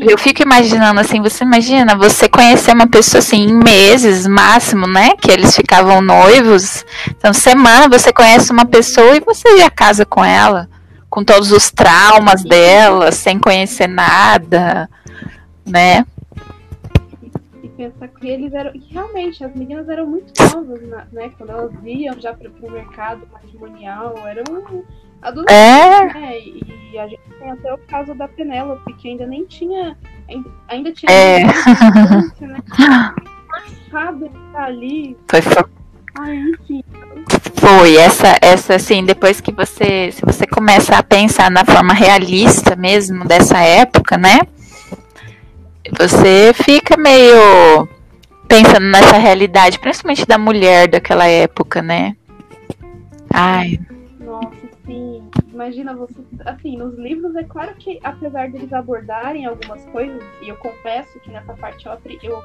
Eu 0.00 0.16
fico 0.16 0.42
imaginando 0.42 0.98
assim, 0.98 1.20
você 1.20 1.44
imagina 1.44 1.94
você 1.94 2.26
conhecer 2.28 2.72
uma 2.72 2.86
pessoa 2.86 3.18
assim 3.18 3.48
em 3.48 3.54
meses 3.54 4.26
máximo, 4.26 4.86
né? 4.86 5.10
Que 5.20 5.30
eles 5.30 5.54
ficavam 5.54 6.00
noivos. 6.00 6.86
Então, 7.10 7.34
semana 7.34 7.88
você 7.88 8.12
conhece 8.12 8.50
uma 8.50 8.64
pessoa 8.64 9.16
e 9.16 9.20
você 9.20 9.58
já 9.58 9.68
casa 9.68 10.06
com 10.06 10.24
ela, 10.24 10.68
com 11.10 11.22
todos 11.22 11.52
os 11.52 11.70
traumas 11.70 12.42
dela, 12.42 13.12
sem 13.12 13.38
conhecer 13.38 13.88
nada, 13.88 14.88
né? 15.66 16.06
E 17.78 17.88
pensar 17.90 18.08
que 18.08 18.28
eles 18.28 18.52
eram. 18.52 18.74
E 18.74 18.78
realmente, 18.90 19.44
as 19.44 19.54
meninas 19.54 19.88
eram 19.88 20.06
muito 20.06 20.32
novas, 20.42 20.82
né? 21.12 21.30
Quando 21.38 21.50
elas 21.50 21.72
iam 21.84 22.20
já 22.20 22.34
para 22.34 22.50
o 22.50 22.70
mercado 22.70 23.26
matrimonial, 23.32 24.14
eram 24.26 24.84
adolescentes, 25.22 26.16
é. 26.16 26.20
né? 26.20 26.38
E 26.40 26.98
a 26.98 27.06
gente 27.06 27.22
tem 27.38 27.50
até 27.50 27.72
o 27.72 27.78
caso 27.78 28.14
da 28.14 28.26
Penélope, 28.26 28.92
que 28.94 29.08
ainda 29.08 29.26
nem 29.26 29.44
tinha. 29.44 29.96
Ainda 30.68 30.92
tinha. 30.92 31.10
É. 31.10 31.44
Né? 31.44 31.52
Sabe, 33.90 34.30
tá 34.52 34.64
ali. 34.64 35.16
Foi. 35.28 35.40
Ai, 36.18 36.36
enfim. 36.36 36.82
Foi, 37.54 37.96
essa, 37.96 38.36
essa, 38.40 38.74
assim, 38.74 39.04
depois 39.04 39.40
que 39.40 39.52
você, 39.52 40.10
se 40.10 40.22
você 40.24 40.46
começa 40.46 40.96
a 40.96 41.02
pensar 41.02 41.50
na 41.50 41.64
forma 41.64 41.92
realista 41.92 42.74
mesmo 42.74 43.24
dessa 43.24 43.58
época, 43.58 44.16
né? 44.16 44.40
Você 45.96 46.52
fica 46.54 46.96
meio 46.96 47.88
pensando 48.46 48.86
nessa 48.86 49.18
realidade, 49.18 49.78
principalmente 49.78 50.26
da 50.26 50.38
mulher 50.38 50.88
daquela 50.88 51.26
época, 51.26 51.82
né? 51.82 52.16
Ai. 53.32 53.78
Sim, 54.84 55.22
imagina 55.52 55.94
você. 55.94 56.14
Assim, 56.46 56.76
nos 56.76 56.98
livros 56.98 57.36
é 57.36 57.44
claro 57.44 57.74
que, 57.74 58.00
apesar 58.02 58.50
deles 58.50 58.72
abordarem 58.72 59.44
algumas 59.44 59.84
coisas, 59.86 60.22
e 60.42 60.48
eu 60.48 60.56
confesso 60.56 61.20
que 61.20 61.30
nessa 61.30 61.52
parte 61.54 61.86
eu, 61.86 61.92
eu 62.22 62.42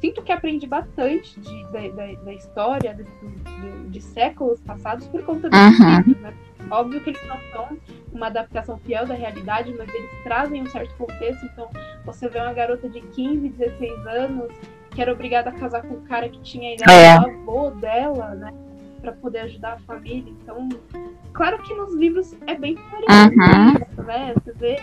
sinto 0.00 0.22
que 0.22 0.32
aprendi 0.32 0.66
bastante 0.66 1.38
de, 1.40 1.64
da, 1.70 1.88
da, 1.88 2.12
da 2.24 2.34
história 2.34 2.94
de, 2.94 3.04
de, 3.04 3.88
de, 3.90 4.00
séculos 4.00 4.60
passados 4.60 5.06
por 5.08 5.22
conta 5.22 5.48
dos 5.48 5.58
uhum. 5.58 5.96
livros, 5.96 6.20
né? 6.22 6.34
Óbvio 6.70 7.00
que 7.00 7.10
eles 7.10 7.28
não 7.28 7.38
são 7.52 7.78
uma 8.12 8.26
adaptação 8.26 8.78
fiel 8.78 9.06
da 9.06 9.14
realidade, 9.14 9.72
mas 9.76 9.88
eles 9.94 10.10
trazem 10.24 10.62
um 10.62 10.66
certo 10.66 10.94
contexto. 10.96 11.44
Então, 11.46 11.68
você 12.04 12.28
vê 12.28 12.38
uma 12.40 12.52
garota 12.52 12.88
de 12.88 13.00
15, 13.00 13.48
16 13.50 14.06
anos 14.06 14.52
que 14.90 15.02
era 15.02 15.12
obrigada 15.12 15.50
a 15.50 15.52
casar 15.52 15.82
com 15.82 15.94
um 15.94 16.04
cara 16.04 16.28
que 16.28 16.40
tinha 16.40 16.70
a 16.70 16.74
idade 16.74 16.92
é. 16.92 17.20
do 17.20 17.50
avô 17.50 17.70
dela, 17.70 18.34
né? 18.34 18.52
para 19.06 19.12
poder 19.12 19.40
ajudar 19.40 19.74
a 19.74 19.78
família. 19.78 20.32
Então, 20.42 20.68
claro 21.32 21.62
que 21.62 21.72
nos 21.74 21.94
livros 21.94 22.34
é 22.46 22.54
bem 22.56 22.74
parecido, 22.74 23.40
uhum. 23.40 24.04
né? 24.04 24.34
Você 24.34 24.52
vê, 24.52 24.80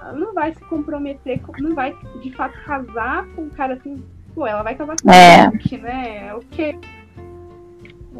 ela 0.00 0.12
não 0.12 0.34
vai 0.34 0.52
se 0.52 0.60
comprometer, 0.64 1.40
não 1.58 1.74
vai 1.74 1.96
de 2.20 2.30
fato 2.32 2.54
casar 2.64 3.26
com 3.34 3.42
um 3.42 3.50
cara 3.50 3.74
assim, 3.74 4.04
pô, 4.34 4.46
ela 4.46 4.62
vai 4.62 4.74
casar 4.74 4.96
com 5.00 5.10
é. 5.10 5.48
um 5.48 5.82
né? 5.82 6.34
O 6.34 6.40
que 6.40 6.78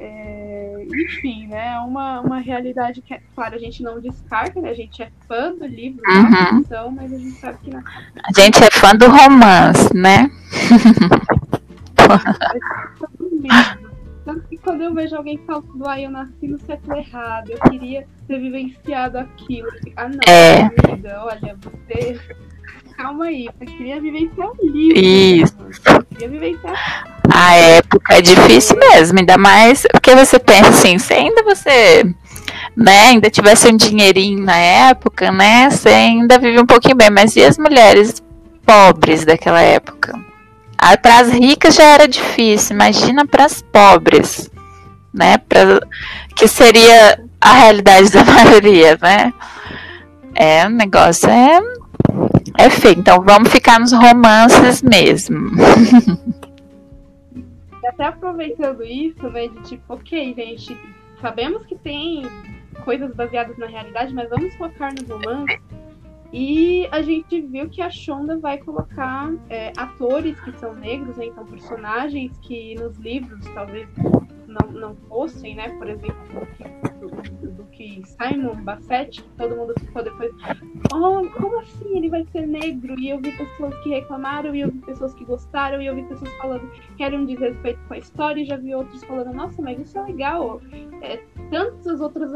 é, 0.05 0.85
enfim, 0.93 1.47
né? 1.47 1.75
É 1.75 1.79
uma, 1.79 2.21
uma 2.21 2.41
realidade 2.41 3.01
que, 3.01 3.17
claro, 3.37 3.55
a 3.55 3.59
gente 3.59 3.85
não 3.85 4.01
descarta, 4.01 4.61
né? 4.61 4.71
A 4.71 4.75
gente 4.75 5.01
é 5.01 5.13
fã 5.29 5.55
do 5.55 5.65
livro, 5.65 6.03
uhum. 6.05 6.31
da 6.31 6.47
ficção, 6.47 6.91
mas 6.91 7.13
a 7.13 7.19
gente 7.19 7.39
sabe 7.39 7.59
que. 7.63 7.71
Na... 7.71 7.85
A 8.17 8.41
gente 8.41 8.65
é 8.65 8.71
fã 8.73 8.97
do 8.97 9.07
romance, 9.09 9.95
né? 9.95 10.29
Tanto 14.25 14.49
que 14.49 14.57
quando 14.57 14.83
eu 14.83 14.93
vejo 14.93 15.15
alguém 15.15 15.39
falando, 15.47 15.87
ah, 15.87 16.01
eu 16.01 16.11
nasci 16.11 16.49
no 16.49 16.59
século 16.59 16.97
errado, 16.97 17.51
eu 17.51 17.59
queria 17.71 18.07
ter 18.27 18.41
vivenciado 18.41 19.19
aquilo. 19.19 19.69
Ah, 19.97 20.09
não, 20.09 20.19
é. 20.27 20.63
amiga, 20.63 21.25
olha, 21.25 21.57
você. 21.63 22.21
Calma 22.97 23.27
aí, 23.27 23.49
você 23.59 23.65
queria 23.67 24.01
vivenciar 24.01 24.49
um 24.49 24.67
livro. 24.67 24.99
Isso. 25.01 25.57
Você 25.59 26.05
queria 26.11 26.29
vivenciar. 26.29 27.12
A 27.31 27.55
época 27.55 28.15
é 28.15 28.21
difícil 28.21 28.77
mesmo, 28.79 29.19
ainda 29.19 29.39
mais 29.39 29.87
porque 29.93 30.15
você 30.15 30.39
pensa 30.39 30.71
assim, 30.71 30.99
se 30.99 31.13
ainda 31.13 31.43
você 31.43 32.05
né, 32.77 33.09
ainda 33.09 33.31
tivesse 33.31 33.69
um 33.69 33.77
dinheirinho 33.77 34.45
na 34.45 34.57
época, 34.57 35.31
né, 35.31 35.71
você 35.71 35.89
ainda 35.89 36.39
vive 36.39 36.61
um 36.61 36.67
pouquinho 36.67 36.97
bem, 36.97 37.11
mas 37.11 37.37
e 37.37 37.45
as 37.45 37.59
mulheres 37.59 38.23
pobres 38.67 39.25
daquela 39.25 39.61
época? 39.61 40.19
Ah, 40.77 40.97
para 40.97 41.21
as 41.21 41.29
ricas 41.31 41.77
já 41.77 41.85
era 41.85 42.09
difícil, 42.09 42.75
imagina 42.75 43.25
para 43.25 43.45
as 43.45 43.63
pobres, 43.63 44.51
né? 45.15 45.39
Pra, 45.39 45.81
que 46.35 46.49
seria 46.49 47.21
a 47.41 47.53
realidade 47.53 48.11
da 48.11 48.25
maioria, 48.27 48.99
né? 49.01 49.33
É, 50.35 50.67
o 50.67 50.71
negócio 50.71 51.31
é, 51.31 51.61
é 52.59 52.69
feio. 52.69 52.99
Então 52.99 53.23
vamos 53.23 53.51
ficar 53.51 53.79
nos 53.79 53.93
romances 53.93 54.83
mesmo. 54.83 55.53
Até 57.93 58.05
aproveitando 58.05 58.83
isso, 58.83 59.29
né? 59.31 59.49
De 59.49 59.63
tipo, 59.63 59.95
ok, 59.95 60.35
gente, 60.35 60.77
sabemos 61.21 61.65
que 61.67 61.77
tem 61.77 62.23
coisas 62.85 63.15
baseadas 63.15 63.57
na 63.59 63.67
realidade, 63.67 64.13
mas 64.15 64.29
vamos 64.31 64.55
focar 64.57 64.93
no 64.95 65.07
romance. 65.07 65.61
E 66.33 66.89
a 66.91 67.03
gente 67.03 67.43
viu 67.43 67.69
que 67.69 67.83
a 67.83 67.91
Shonda 67.91 68.39
vai 68.39 68.57
colocar 68.57 69.31
é, 69.51 69.71
atores 69.77 70.41
que 70.41 70.53
são 70.59 70.75
negros, 70.75 71.17
né? 71.19 71.27
então 71.27 71.45
personagens 71.45 72.37
que 72.39 72.75
nos 72.77 72.97
livros 72.97 73.45
talvez 73.53 73.87
não, 74.53 74.73
não 74.73 74.97
fossem, 75.09 75.55
né? 75.55 75.69
Por 75.79 75.89
exemplo, 75.89 76.47
do, 77.01 77.53
do, 77.53 77.65
que 77.73 78.03
Simon 78.05 78.57
Bassett, 78.63 79.23
que 79.23 79.29
todo 79.31 79.57
mundo 79.57 79.75
ficou 79.79 80.05
depois. 80.05 80.33
Oh, 80.93 81.29
como 81.31 81.61
assim 81.61 81.97
ele 81.97 82.11
vai 82.11 82.25
ser 82.27 82.47
negro? 82.47 82.99
E 82.99 83.11
eu 83.11 83.19
vi 83.19 83.33
pessoas 83.33 83.75
que 83.83 83.91
reclamaram, 83.91 84.55
e 84.55 84.61
eu 84.61 84.71
vi 84.71 84.79
pessoas 84.79 85.15
que 85.15 85.25
gostaram, 85.25 85.81
e 85.81 85.87
eu 85.87 85.95
vi 85.95 86.03
pessoas 86.05 86.31
falando 86.35 86.71
que 86.97 87.03
era 87.03 87.17
um 87.17 87.25
desrespeito 87.25 87.81
com 87.89 87.95
a 87.95 87.99
história, 87.99 88.43
e 88.43 88.45
já 88.45 88.57
vi 88.57 88.75
outros 88.75 89.03
falando, 89.05 89.33
nossa, 89.33 89.61
mas 89.63 89.79
isso 89.81 89.99
é 89.99 90.03
legal. 90.03 90.61
É, 91.01 91.21
tantas 91.51 92.01
outras 92.01 92.31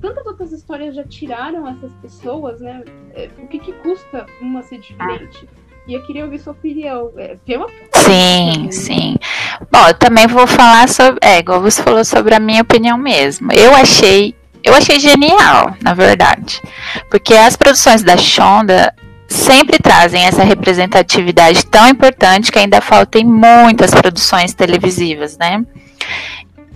tantas 0.00 0.26
outras 0.26 0.52
histórias 0.52 0.94
já 0.94 1.04
tiraram 1.04 1.66
essas 1.68 1.92
pessoas, 1.94 2.60
né? 2.60 2.84
É, 3.14 3.28
o 3.38 3.48
que, 3.48 3.58
que 3.58 3.72
custa 3.74 4.26
uma 4.40 4.62
ser 4.62 4.78
diferente? 4.78 5.48
E 5.86 5.92
eu 5.92 6.02
queria 6.02 6.24
ouvir 6.24 6.38
sua 6.38 6.52
opinião. 6.52 7.12
É, 7.16 7.36
tem 7.44 7.58
uma 7.58 7.68
Sim, 7.92 8.70
sim. 8.70 9.16
Bom, 9.70 9.88
eu 9.88 9.94
também 9.94 10.26
vou 10.26 10.46
falar 10.46 10.88
sobre. 10.88 11.18
É, 11.22 11.38
igual 11.38 11.60
você 11.60 11.82
falou 11.82 12.04
sobre 12.04 12.34
a 12.34 12.40
minha 12.40 12.62
opinião 12.62 12.96
mesmo. 12.98 13.52
Eu 13.52 13.74
achei. 13.74 14.34
Eu 14.62 14.74
achei 14.74 14.98
genial, 14.98 15.76
na 15.82 15.92
verdade. 15.92 16.60
Porque 17.10 17.34
as 17.34 17.54
produções 17.54 18.02
da 18.02 18.16
Shonda 18.16 18.94
sempre 19.28 19.78
trazem 19.78 20.24
essa 20.24 20.42
representatividade 20.42 21.66
tão 21.66 21.88
importante 21.88 22.50
que 22.50 22.58
ainda 22.58 22.80
falta 22.80 23.18
em 23.18 23.24
muitas 23.24 23.90
produções 23.90 24.54
televisivas, 24.54 25.36
né? 25.36 25.62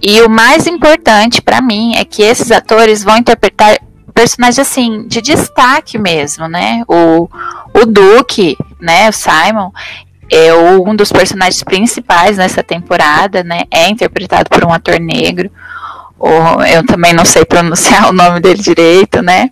E 0.03 0.21
o 0.21 0.29
mais 0.29 0.67
importante 0.67 1.41
para 1.41 1.61
mim 1.61 1.97
é 1.97 2.05
que 2.05 2.23
esses 2.23 2.51
atores 2.51 3.03
vão 3.03 3.17
interpretar 3.17 3.79
personagens 4.15 4.59
assim 4.59 5.07
de 5.07 5.21
destaque 5.21 5.97
mesmo, 5.97 6.49
né? 6.49 6.83
O, 6.87 7.29
o 7.75 7.87
Duke, 7.87 8.57
né, 8.81 9.09
o 9.09 9.13
Simon, 9.13 9.71
é 10.31 10.55
um 10.55 10.95
dos 10.95 11.11
personagens 11.11 11.63
principais 11.63 12.37
nessa 12.37 12.63
temporada, 12.63 13.43
né? 13.43 13.63
É 13.71 13.89
interpretado 13.89 14.51
por 14.51 14.65
um 14.65 14.73
ator 14.73 15.01
negro. 15.01 15.51
Ou, 16.19 16.65
eu 16.65 16.85
também 16.85 17.13
não 17.13 17.25
sei 17.25 17.45
pronunciar 17.45 18.09
o 18.11 18.13
nome 18.13 18.41
dele 18.41 18.63
direito, 18.63 19.23
né? 19.23 19.51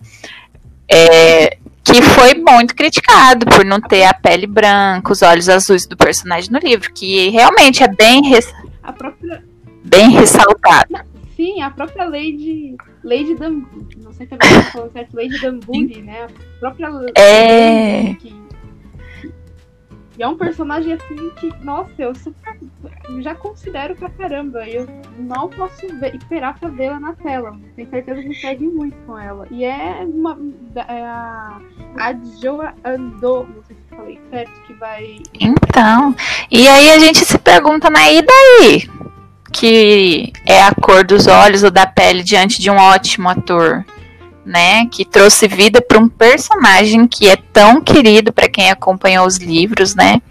É, 0.88 1.56
que 1.83 2.02
foi 2.02 2.35
muito 2.35 2.75
criticado 2.75 3.47
por 3.47 3.64
não 3.64 3.80
ter 3.80 4.04
a 4.04 4.14
pele 4.14 4.47
branca, 4.47 5.12
os 5.12 5.23
olhos 5.23 5.49
azuis 5.49 5.87
do 5.87 5.97
personagem 5.97 6.50
no 6.50 6.59
livro, 6.59 6.92
que 6.92 7.28
realmente 7.30 7.83
é 7.83 7.88
bem 7.88 8.28
res... 8.28 8.52
própria... 8.97 9.42
bem 9.85 10.11
ressaltado. 10.11 10.95
Sim, 11.37 11.61
a 11.61 11.71
própria 11.71 12.04
Lady. 12.04 12.76
Lady 13.04 13.35
Dan. 13.35 13.62
Não 13.99 14.12
sei 14.12 14.26
se 14.26 14.35
eu 14.35 14.62
falando 14.73 14.92
certo, 14.92 15.14
Lady 15.14 15.38
Danbury, 15.38 16.02
né? 16.02 16.25
A 16.25 16.59
própria 16.59 16.88
é... 17.14 18.14
que, 18.14 18.35
e 20.18 20.23
é 20.23 20.28
um 20.28 20.37
personagem 20.37 20.94
assim 20.94 21.30
que, 21.37 21.52
nossa, 21.62 21.90
eu 21.99 22.14
super, 22.14 22.58
já 23.20 23.35
considero 23.35 23.94
pra 23.94 24.08
caramba. 24.08 24.66
Eu 24.66 24.87
não 25.18 25.49
posso 25.49 25.87
ver, 26.00 26.14
esperar 26.14 26.58
pra 26.58 26.70
vê-la 26.70 26.99
na 26.99 27.12
tela. 27.12 27.54
Tenho 27.75 27.90
certeza 27.90 28.23
que 28.23 28.28
me 28.28 28.35
segue 28.35 28.66
muito 28.66 28.96
com 29.06 29.18
ela. 29.18 29.46
E 29.50 29.64
é 29.64 30.02
uma. 30.04 30.38
É 30.75 31.02
a, 31.02 31.61
a 31.99 32.14
Joa 32.40 32.73
Andou, 32.85 33.46
não 33.46 33.62
sei 33.64 33.76
se 33.76 33.96
falei 33.96 34.20
certo, 34.30 34.62
que 34.66 34.73
vai. 34.75 35.18
Então. 35.38 36.14
E 36.50 36.66
aí 36.66 36.92
a 36.92 36.99
gente 36.99 37.25
se 37.25 37.38
pergunta, 37.38 37.90
né? 37.90 38.14
E 38.14 38.23
daí? 38.23 38.90
Que 39.52 40.32
é 40.46 40.62
a 40.62 40.75
cor 40.75 41.04
dos 41.04 41.26
olhos 41.26 41.62
ou 41.62 41.70
da 41.70 41.87
pele 41.87 42.23
diante 42.23 42.61
de 42.61 42.70
um 42.70 42.76
ótimo 42.76 43.28
ator 43.28 43.85
né, 44.47 44.87
que 44.87 45.05
trouxe 45.05 45.49
vida 45.49 45.83
para 45.83 45.99
um 45.99 46.09
personagem 46.09 47.07
que 47.07 47.29
é 47.29 47.37
tão 47.37 47.81
querido 47.81 48.33
para 48.33 48.49
quem 48.49 48.71
acompanhou 48.71 49.26
os 49.26 49.38
livros, 49.38 49.95
né, 49.95 50.23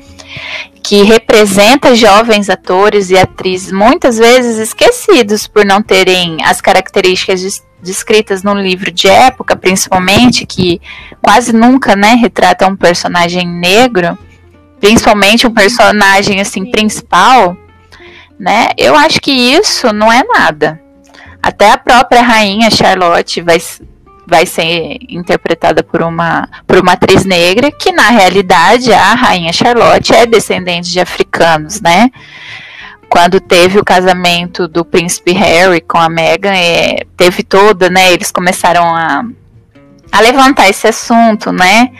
que 0.81 1.03
representa 1.03 1.93
jovens 1.93 2.49
atores 2.49 3.09
e 3.09 3.17
atrizes 3.17 3.71
muitas 3.71 4.17
vezes 4.17 4.57
esquecidos 4.57 5.47
por 5.47 5.65
não 5.65 5.81
terem 5.81 6.37
as 6.43 6.61
características 6.61 7.61
descritas 7.81 8.41
no 8.41 8.53
livro 8.53 8.91
de 8.91 9.07
época, 9.07 9.55
principalmente 9.55 10.45
que 10.45 10.81
quase 11.21 11.53
nunca, 11.53 11.95
né, 11.95 12.15
retrata 12.15 12.67
um 12.67 12.75
personagem 12.75 13.47
negro, 13.47 14.17
principalmente 14.79 15.45
um 15.45 15.53
personagem 15.53 16.39
assim 16.39 16.65
principal, 16.65 17.57
né? 18.39 18.69
Eu 18.77 18.95
acho 18.95 19.19
que 19.21 19.31
isso 19.31 19.91
não 19.93 20.11
é 20.11 20.23
nada. 20.23 20.81
Até 21.41 21.71
a 21.71 21.77
própria 21.77 22.21
rainha 22.21 22.69
Charlotte 22.69 23.41
vai 23.41 23.59
vai 24.27 24.45
ser 24.45 24.97
interpretada 25.09 25.83
por 25.83 26.01
uma, 26.01 26.49
por 26.65 26.77
uma 26.79 26.93
atriz 26.93 27.25
negra, 27.25 27.71
que 27.71 27.91
na 27.91 28.09
realidade 28.09 28.91
a 28.91 29.13
rainha 29.13 29.53
Charlotte 29.53 30.13
é 30.13 30.25
descendente 30.25 30.91
de 30.91 30.99
africanos, 30.99 31.81
né? 31.81 32.09
Quando 33.07 33.39
teve 33.39 33.79
o 33.79 33.85
casamento 33.85 34.67
do 34.67 34.83
príncipe 34.83 35.31
Harry 35.31 35.79
com 35.79 35.97
a 35.97 36.09
Meghan, 36.09 36.53
é, 36.53 37.05
teve 37.15 37.43
toda, 37.43 37.89
né? 37.89 38.11
Eles 38.11 38.31
começaram 38.31 38.83
a, 38.83 39.23
a 40.11 40.21
levantar 40.21 40.69
esse 40.69 40.87
assunto, 40.87 41.51
né? 41.51 41.91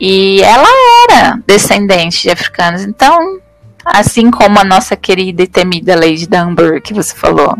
E 0.00 0.40
ela 0.42 0.68
era 1.10 1.38
descendente 1.46 2.22
de 2.22 2.30
africanos, 2.30 2.82
então, 2.82 3.38
assim 3.84 4.30
como 4.30 4.58
a 4.58 4.64
nossa 4.64 4.96
querida 4.96 5.42
e 5.42 5.46
temida 5.46 5.94
Lady 5.94 6.26
Dunbar, 6.26 6.80
que 6.80 6.94
você 6.94 7.14
falou. 7.14 7.56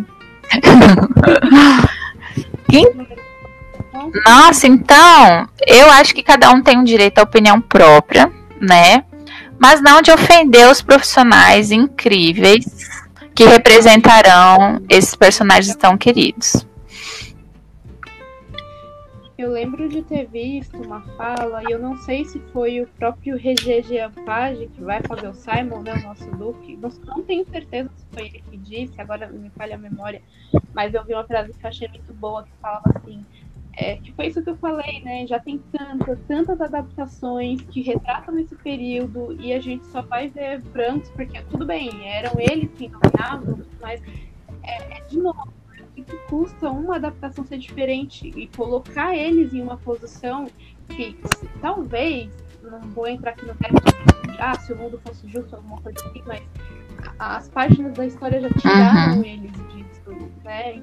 Nossa, 4.25 4.67
então, 4.67 5.49
eu 5.67 5.91
acho 5.91 6.15
que 6.15 6.23
cada 6.23 6.51
um 6.51 6.63
tem 6.63 6.79
um 6.79 6.85
direito 6.85 7.19
à 7.19 7.23
opinião 7.23 7.61
própria, 7.61 8.33
né? 8.61 9.05
Mas 9.59 9.83
não 9.83 10.01
de 10.01 10.11
ofender 10.11 10.69
os 10.71 10.81
profissionais 10.81 11.71
incríveis 11.71 12.65
que 13.35 13.45
representarão 13.45 14.83
esses 14.89 15.15
personagens 15.15 15.75
tão 15.77 15.97
queridos. 15.99 16.67
Eu 19.37 19.53
lembro 19.53 19.89
de 19.89 20.03
ter 20.03 20.27
visto 20.27 20.77
uma 20.77 21.01
fala, 21.17 21.63
e 21.67 21.73
eu 21.73 21.79
não 21.79 21.97
sei 21.97 22.27
se 22.27 22.39
foi 22.53 22.83
o 22.83 22.87
próprio 22.99 23.39
Regé 23.39 23.83
Giampage 23.83 24.67
que 24.67 24.83
vai 24.83 25.01
fazer 25.01 25.29
o 25.29 25.35
Simon, 25.35 25.81
né, 25.81 25.95
o 25.95 26.03
nosso 26.03 26.31
Duque. 26.33 26.79
Não 27.07 27.23
tenho 27.23 27.47
certeza 27.51 27.89
se 27.97 28.05
foi 28.13 28.27
ele 28.27 28.45
que 28.51 28.57
disse, 28.59 29.01
agora 29.01 29.29
me 29.29 29.51
falha 29.57 29.77
a 29.77 29.79
memória, 29.79 30.21
mas 30.75 30.93
eu 30.93 31.03
vi 31.07 31.15
uma 31.15 31.25
frase 31.25 31.55
que 31.55 31.65
eu 31.65 31.71
achei 31.71 31.89
muito 31.89 32.13
boa, 32.13 32.43
que 32.43 32.51
falava 32.61 32.93
assim, 32.95 33.25
é, 33.77 33.97
que 33.97 34.13
foi 34.13 34.27
isso 34.27 34.43
que 34.43 34.51
eu 34.51 34.57
falei, 34.57 35.01
né? 35.03 35.27
Já 35.27 35.39
tem 35.39 35.59
tantas, 35.73 36.19
tantas 36.27 36.61
adaptações 36.61 37.61
que 37.63 37.81
retratam 37.83 38.39
esse 38.39 38.55
período 38.57 39.37
e 39.41 39.53
a 39.53 39.61
gente 39.61 39.87
só 39.87 40.03
vai 40.03 40.29
ver 40.29 40.61
brancos, 40.63 41.11
porque 41.11 41.41
tudo 41.43 41.65
bem, 41.65 41.91
eram 42.07 42.33
eles 42.39 42.71
que 42.73 42.89
dominavam, 42.89 43.61
mas 43.81 44.03
é, 44.63 44.99
é 44.99 45.05
de 45.07 45.19
novo, 45.19 45.53
o 45.97 46.03
que 46.03 46.17
custa 46.29 46.71
uma 46.71 46.97
adaptação 46.97 47.45
ser 47.45 47.59
diferente 47.59 48.29
e 48.29 48.47
colocar 48.49 49.17
eles 49.17 49.53
em 49.55 49.63
uma 49.63 49.77
posição 49.77 50.47
que 50.89 51.17
talvez, 51.61 52.31
não 52.63 52.81
vou 52.81 53.07
entrar 53.07 53.31
aqui 53.31 53.47
no 53.47 53.55
mérito 53.61 54.11
ah, 54.41 54.59
se 54.59 54.73
o 54.73 54.77
mundo 54.77 55.01
fosse 55.05 55.29
justo, 55.29 55.55
alguma 55.55 55.81
coisa 55.81 55.99
assim, 56.07 56.23
mas 56.27 56.43
as 57.19 57.49
páginas 57.49 57.93
da 57.93 58.07
história 58.07 58.41
já 58.41 58.51
tiraram 58.51 59.19
uhum. 59.19 59.25
eles 59.25 59.53
disso, 59.53 60.31
né? 60.43 60.83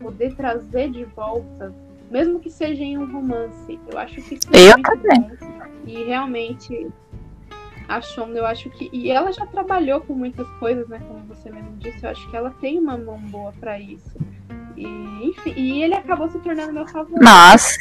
Poder 0.00 0.34
trazer 0.34 0.90
de 0.90 1.04
volta 1.04 1.72
mesmo 2.10 2.40
que 2.40 2.50
seja 2.50 2.82
em 2.82 2.98
um 2.98 3.10
romance. 3.10 3.78
Eu 3.90 3.98
acho 3.98 4.16
que 4.16 4.34
isso 4.34 4.48
é 4.52 4.70
eu 4.70 4.74
muito 4.74 4.90
também. 4.90 5.20
bom. 5.20 5.58
E 5.86 6.04
realmente 6.04 6.88
a 7.88 8.02
Shonda, 8.02 8.38
eu 8.38 8.46
acho 8.46 8.68
que. 8.70 8.90
E 8.92 9.10
ela 9.10 9.32
já 9.32 9.46
trabalhou 9.46 10.00
com 10.02 10.12
muitas 10.12 10.46
coisas, 10.58 10.86
né? 10.88 11.00
Como 11.08 11.20
você 11.20 11.50
mesmo 11.50 11.74
disse, 11.78 12.04
eu 12.04 12.10
acho 12.10 12.30
que 12.30 12.36
ela 12.36 12.50
tem 12.60 12.78
uma 12.78 12.98
mão 12.98 13.18
boa 13.18 13.52
para 13.58 13.80
isso. 13.80 14.14
E, 14.76 14.86
enfim, 15.24 15.54
e 15.56 15.82
ele 15.82 15.94
acabou 15.94 16.28
se 16.28 16.38
tornando 16.38 16.72
meu 16.72 16.86
favorito. 16.86 17.24
Nossa! 17.24 17.78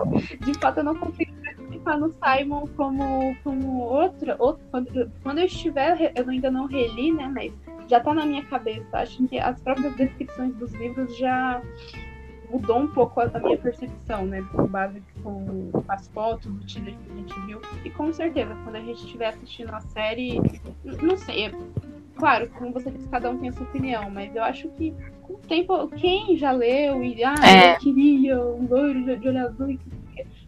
De 0.40 0.54
fato, 0.58 0.78
eu 0.78 0.84
não 0.84 0.96
consigo 0.96 1.30
participar 1.44 1.98
no 1.98 2.12
Simon 2.12 2.66
como, 2.76 3.36
como 3.44 3.78
outra. 3.80 4.34
outra 4.38 4.64
quando, 4.70 5.12
quando 5.22 5.38
eu 5.38 5.44
estiver, 5.44 6.12
eu 6.16 6.28
ainda 6.28 6.50
não 6.50 6.66
reli, 6.66 7.12
né? 7.12 7.30
Mas 7.32 7.52
já 7.86 8.00
tá 8.00 8.14
na 8.14 8.24
minha 8.24 8.44
cabeça. 8.46 8.88
Acho 8.94 9.22
que 9.28 9.38
as 9.38 9.60
próprias 9.60 9.94
descrições 9.94 10.54
dos 10.54 10.72
livros 10.72 11.16
já 11.18 11.60
mudou 12.50 12.78
um 12.78 12.88
pouco 12.88 13.20
a, 13.20 13.30
a, 13.32 13.38
minha 13.38 13.56
percepção, 13.56 14.26
né? 14.26 14.42
Com 14.52 14.66
base 14.66 15.02
com 15.22 15.70
as 15.88 16.08
fotos 16.08 16.52
do 16.52 16.66
teaser 16.66 16.94
que 16.94 17.12
a 17.12 17.16
gente 17.16 17.40
viu. 17.46 17.60
E 17.84 17.90
com 17.90 18.12
certeza, 18.12 18.56
quando 18.64 18.76
a 18.76 18.80
gente 18.80 19.04
estiver 19.04 19.28
assistindo 19.28 19.70
a 19.70 19.80
série, 19.80 20.40
não 21.02 21.16
sei, 21.16 21.46
é, 21.46 21.52
claro, 22.16 22.50
como 22.50 22.72
você 22.72 22.90
disse, 22.90 23.08
cada 23.08 23.30
um 23.30 23.38
tem 23.38 23.50
a 23.50 23.52
sua 23.52 23.66
opinião, 23.66 24.10
mas 24.10 24.34
eu 24.34 24.42
acho 24.42 24.68
que 24.70 24.94
com 25.22 25.34
o 25.34 25.38
tempo, 25.38 25.88
quem 25.96 26.36
já 26.36 26.50
leu 26.50 27.02
e 27.02 27.22
ah, 27.22 27.34
é. 27.42 27.74
eu 27.74 27.78
queria 27.78 28.40
um 28.40 28.66
loiro 28.68 29.04
de, 29.04 29.16
de 29.16 29.28
olho 29.28 29.46
azul, 29.46 29.78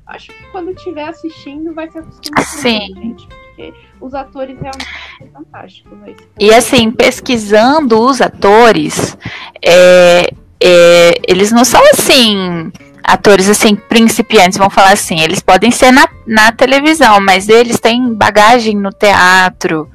acho 0.07 0.29
que 0.29 0.45
quando 0.51 0.71
estiver 0.73 1.09
assistindo 1.09 1.73
vai 1.73 1.91
se 1.91 1.99
acostumar 1.99 2.45
Sim. 2.45 2.95
com 2.95 3.01
gente, 3.01 3.27
porque 3.27 3.75
os 4.01 4.15
atores 4.15 4.59
realmente 4.59 5.19
são 5.19 5.29
fantásticos. 5.33 5.99
Né? 5.99 6.17
E 6.39 6.53
assim, 6.53 6.91
pesquisando 6.91 8.01
os 8.01 8.21
atores, 8.21 9.17
é, 9.63 10.33
é, 10.63 11.21
eles 11.27 11.51
não 11.51 11.65
são 11.65 11.83
assim 11.93 12.71
atores 13.03 13.49
assim 13.49 13.75
principiantes, 13.75 14.57
vão 14.57 14.71
falar 14.71 14.93
assim, 14.93 15.21
eles 15.21 15.41
podem 15.41 15.71
ser 15.71 15.91
na, 15.91 16.09
na 16.27 16.53
televisão, 16.53 17.21
mas 17.21 17.49
eles 17.49 17.81
têm 17.81 18.15
bagagem 18.15 18.77
no 18.77 18.93
teatro, 18.93 19.91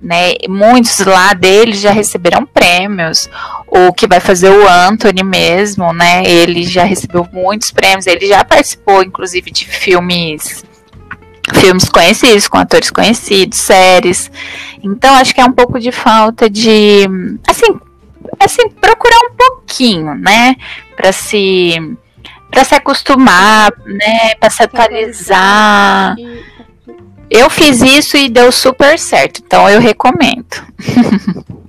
né? 0.00 0.34
Muitos 0.48 0.98
lá 1.00 1.32
deles 1.32 1.80
já 1.80 1.90
receberam 1.90 2.44
prêmios. 2.44 3.30
O 3.66 3.92
que 3.92 4.06
vai 4.06 4.20
fazer 4.20 4.50
o 4.50 4.68
Anthony 4.68 5.22
mesmo, 5.24 5.92
né? 5.94 6.22
Ele 6.26 6.62
já 6.64 6.84
recebeu 6.84 7.26
muitos 7.32 7.70
prêmios, 7.70 8.06
ele 8.06 8.26
já 8.26 8.44
participou 8.44 9.02
inclusive 9.02 9.50
de 9.50 9.64
filmes 9.66 10.62
filmes 11.52 11.84
conhecidos, 11.88 12.48
com 12.48 12.58
atores 12.58 12.90
conhecidos, 12.90 13.58
séries. 13.58 14.30
Então 14.82 15.14
acho 15.14 15.34
que 15.34 15.40
é 15.40 15.44
um 15.44 15.52
pouco 15.52 15.78
de 15.78 15.92
falta 15.92 16.48
de 16.48 17.06
assim, 17.46 17.78
assim, 18.38 18.68
procurar 18.70 19.18
um 19.30 19.34
pouquinho, 19.36 20.14
né? 20.14 20.56
Para 20.96 21.12
se 21.12 21.76
para 22.50 22.62
se 22.62 22.74
acostumar, 22.76 23.72
né, 23.84 24.36
para 24.38 24.48
se 24.48 24.62
atualizar. 24.62 26.14
Eu 27.28 27.50
fiz 27.50 27.82
isso 27.82 28.16
e 28.16 28.28
deu 28.28 28.52
super 28.52 28.96
certo, 28.96 29.42
então 29.44 29.68
eu 29.68 29.80
recomendo. 29.80 30.46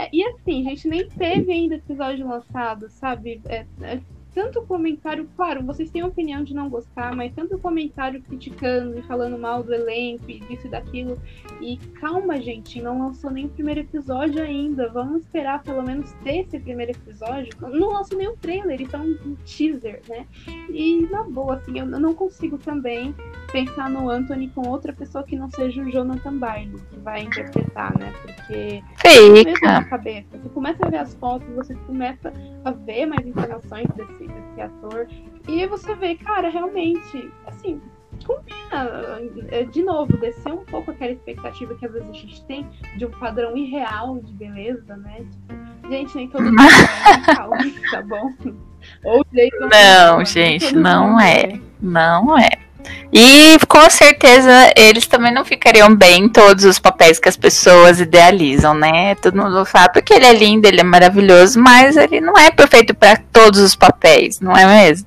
É, 0.00 0.08
e 0.10 0.24
assim, 0.24 0.66
a 0.66 0.70
gente 0.70 0.88
nem 0.88 1.06
teve 1.10 1.52
ainda 1.52 1.74
episódio 1.74 2.26
lançado, 2.26 2.88
sabe? 2.88 3.38
É, 3.44 3.66
é, 3.82 4.00
tanto 4.34 4.62
comentário, 4.62 5.28
claro, 5.36 5.64
vocês 5.64 5.90
têm 5.90 6.02
a 6.02 6.06
opinião 6.06 6.42
de 6.42 6.54
não 6.54 6.68
gostar, 6.68 7.14
mas 7.14 7.32
tanto 7.34 7.58
comentário 7.58 8.22
criticando 8.22 8.98
e 8.98 9.02
falando 9.02 9.38
mal 9.38 9.62
do 9.62 9.74
elenco 9.74 10.30
e 10.30 10.40
disso 10.40 10.66
e 10.66 10.70
daquilo. 10.70 11.20
E 11.60 11.76
calma, 12.00 12.40
gente, 12.40 12.80
não 12.80 12.98
lançou 12.98 13.30
nem 13.30 13.46
o 13.46 13.48
primeiro 13.48 13.80
episódio 13.80 14.42
ainda. 14.42 14.88
Vamos 14.88 15.22
esperar 15.22 15.62
pelo 15.62 15.82
menos 15.82 16.12
ter 16.24 16.40
esse 16.40 16.58
primeiro 16.58 16.92
episódio. 16.92 17.50
Não 17.60 17.88
lançou 17.88 18.16
nem 18.16 18.28
o 18.28 18.36
trailer, 18.36 18.80
então 18.80 19.02
um 19.04 19.34
teaser, 19.44 20.00
né? 20.08 20.26
E 20.70 21.06
na 21.10 21.24
boa, 21.24 21.56
assim, 21.56 21.78
eu 21.78 21.86
não 21.86 22.14
consigo 22.14 22.58
também 22.58 23.14
pensar 23.52 23.90
no 23.90 24.08
Anthony 24.08 24.48
com 24.48 24.68
outra 24.68 24.92
pessoa 24.92 25.24
que 25.24 25.36
não 25.36 25.50
seja 25.50 25.82
o 25.82 25.90
Jonathan 25.90 26.36
Bailey, 26.38 26.80
que 26.90 26.98
vai 27.00 27.22
interpretar, 27.22 27.98
né? 27.98 28.12
Porque 28.22 28.82
fica 29.44 29.72
na 29.72 29.84
cabeça. 29.84 30.38
Você 30.38 30.48
começa 30.50 30.86
a 30.86 30.90
ver 30.90 30.98
as 30.98 31.14
fotos, 31.14 31.48
você 31.54 31.74
começa 31.86 32.32
a 32.64 32.70
ver 32.70 33.06
mais 33.06 33.26
informações 33.26 33.88
desse 33.96 34.19
desse, 34.26 34.40
desse 34.40 34.60
ator. 34.60 35.08
E 35.48 35.66
você 35.66 35.94
vê, 35.94 36.14
cara, 36.16 36.48
realmente, 36.48 37.30
assim, 37.46 37.80
combina. 38.26 39.20
É, 39.48 39.64
de 39.64 39.82
novo, 39.82 40.16
descer 40.16 40.52
um 40.52 40.64
pouco 40.64 40.90
aquela 40.90 41.12
expectativa 41.12 41.74
que 41.74 41.86
às 41.86 41.92
vezes 41.92 42.08
a 42.08 42.12
gente 42.12 42.44
tem 42.46 42.68
de 42.96 43.06
um 43.06 43.10
padrão 43.10 43.56
irreal 43.56 44.18
de 44.18 44.32
beleza, 44.32 44.96
né? 44.96 45.24
Tipo, 45.30 45.60
Gente, 45.90 46.14
nem 46.14 46.28
todo 46.28 46.44
mundo 46.44 46.62
é 46.62 47.34
calma, 47.34 47.56
tá 47.90 48.00
bom? 48.02 48.32
Ou 49.04 49.24
Jason 49.32 49.68
Não, 49.68 50.24
gente, 50.24 50.76
não 50.76 51.20
é. 51.20 51.60
Não 51.80 52.38
é. 52.38 52.48
E 53.12 53.58
com 53.66 53.90
certeza 53.90 54.72
eles 54.76 55.06
também 55.06 55.32
não 55.32 55.44
ficariam 55.44 55.94
bem 55.94 56.24
em 56.24 56.28
todos 56.28 56.64
os 56.64 56.78
papéis 56.78 57.18
que 57.18 57.28
as 57.28 57.36
pessoas 57.36 58.00
idealizam, 58.00 58.74
né? 58.74 59.14
Todo 59.16 59.36
mundo 59.36 59.64
fala 59.64 59.88
porque 59.88 60.14
ele 60.14 60.26
é 60.26 60.32
lindo, 60.32 60.66
ele 60.66 60.80
é 60.80 60.84
maravilhoso, 60.84 61.58
mas 61.58 61.96
ele 61.96 62.20
não 62.20 62.36
é 62.38 62.50
perfeito 62.50 62.94
para 62.94 63.16
todos 63.32 63.60
os 63.60 63.74
papéis, 63.74 64.40
não 64.40 64.56
é 64.56 64.66
mesmo? 64.66 65.06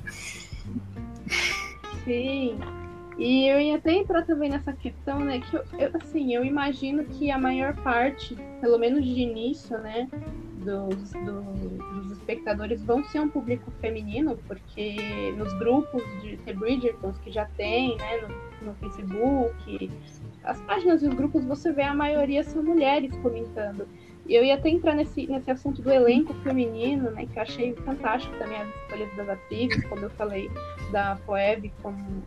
Sim. 2.04 2.58
E 3.18 3.48
eu 3.48 3.60
ia 3.60 3.78
até 3.78 3.94
entrar 3.94 4.24
também 4.24 4.50
nessa 4.50 4.74
questão, 4.74 5.20
né? 5.20 5.40
Que 5.40 5.56
eu, 5.56 5.64
eu, 5.80 5.92
assim, 6.02 6.36
eu 6.36 6.44
imagino 6.44 7.06
que 7.06 7.32
a 7.32 7.38
maior 7.38 7.74
parte, 7.76 8.36
pelo 8.60 8.78
menos 8.78 9.04
de 9.06 9.22
início, 9.22 9.78
né, 9.78 10.08
dos, 10.64 11.12
do, 11.12 11.42
dos 12.02 12.12
espectadores 12.12 12.84
vão 12.84 13.04
ser 13.06 13.20
um 13.20 13.30
público 13.30 13.72
feminino, 13.82 14.38
porque 14.48 15.34
nos 15.38 15.54
grupos 15.60 16.04
de 16.22 16.38
The 16.38 16.54
Bridgertons 16.54 17.18
que 17.20 17.32
já 17.32 17.46
tem, 17.58 17.98
né, 17.98 18.22
no, 18.62 18.68
no 18.68 18.74
Facebook, 18.76 19.92
as 20.44 20.60
páginas 20.62 21.04
e 21.04 21.08
os 21.08 21.14
grupos 21.14 21.46
você 21.46 21.72
vê 21.72 21.84
a 21.84 21.94
maioria 21.94 22.44
são 22.44 22.64
mulheres 22.64 23.16
comentando. 23.18 23.88
E 24.26 24.36
eu 24.36 24.44
ia 24.44 24.56
até 24.56 24.70
entrar 24.70 24.96
nesse, 24.96 25.28
nesse 25.28 25.52
assunto 25.52 25.82
do 25.82 25.92
elenco 25.92 26.34
feminino, 26.36 27.12
né, 27.12 27.26
que 27.26 27.38
eu 27.38 27.44
achei 27.44 27.76
fantástico 27.76 28.34
também 28.38 28.58
as 28.58 28.70
escolhas 28.70 29.16
das 29.16 29.30
atrizes, 29.30 29.86
como 29.86 30.02
eu 30.02 30.10
falei 30.12 30.50
da 30.92 31.18
Phoebe 31.26 31.74
como 31.82 32.24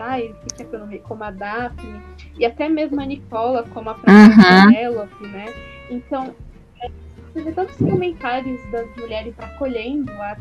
ai, 0.00 0.34
que 0.56 0.62
é 0.62 0.64
pronome, 0.64 0.98
como 1.00 1.22
a 1.22 1.30
Daphne, 1.30 2.02
e 2.36 2.44
até 2.44 2.68
mesmo 2.68 3.00
a 3.00 3.06
Nicola 3.06 3.64
como 3.72 3.90
a 3.90 3.94
Francesca 3.94 4.42
uhum. 4.42 4.72
Penelope, 4.72 5.26
né? 5.28 5.46
Então, 5.90 6.34
você 7.38 7.42
vê 7.42 7.52
tantos 7.52 7.76
comentários 7.76 8.60
das 8.70 8.86
mulheres 8.96 9.34
acolhendo 9.38 10.10
a 10.12 10.36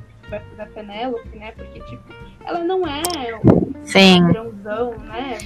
da 0.58 0.66
Penélope, 0.66 1.38
né? 1.38 1.54
Porque, 1.56 1.80
tipo, 1.82 2.04
ela 2.44 2.60
não 2.60 2.86
é 2.86 3.02
um 3.46 3.72
Sim. 3.86 4.22
padrãozão, 4.24 4.98
né? 5.00 5.38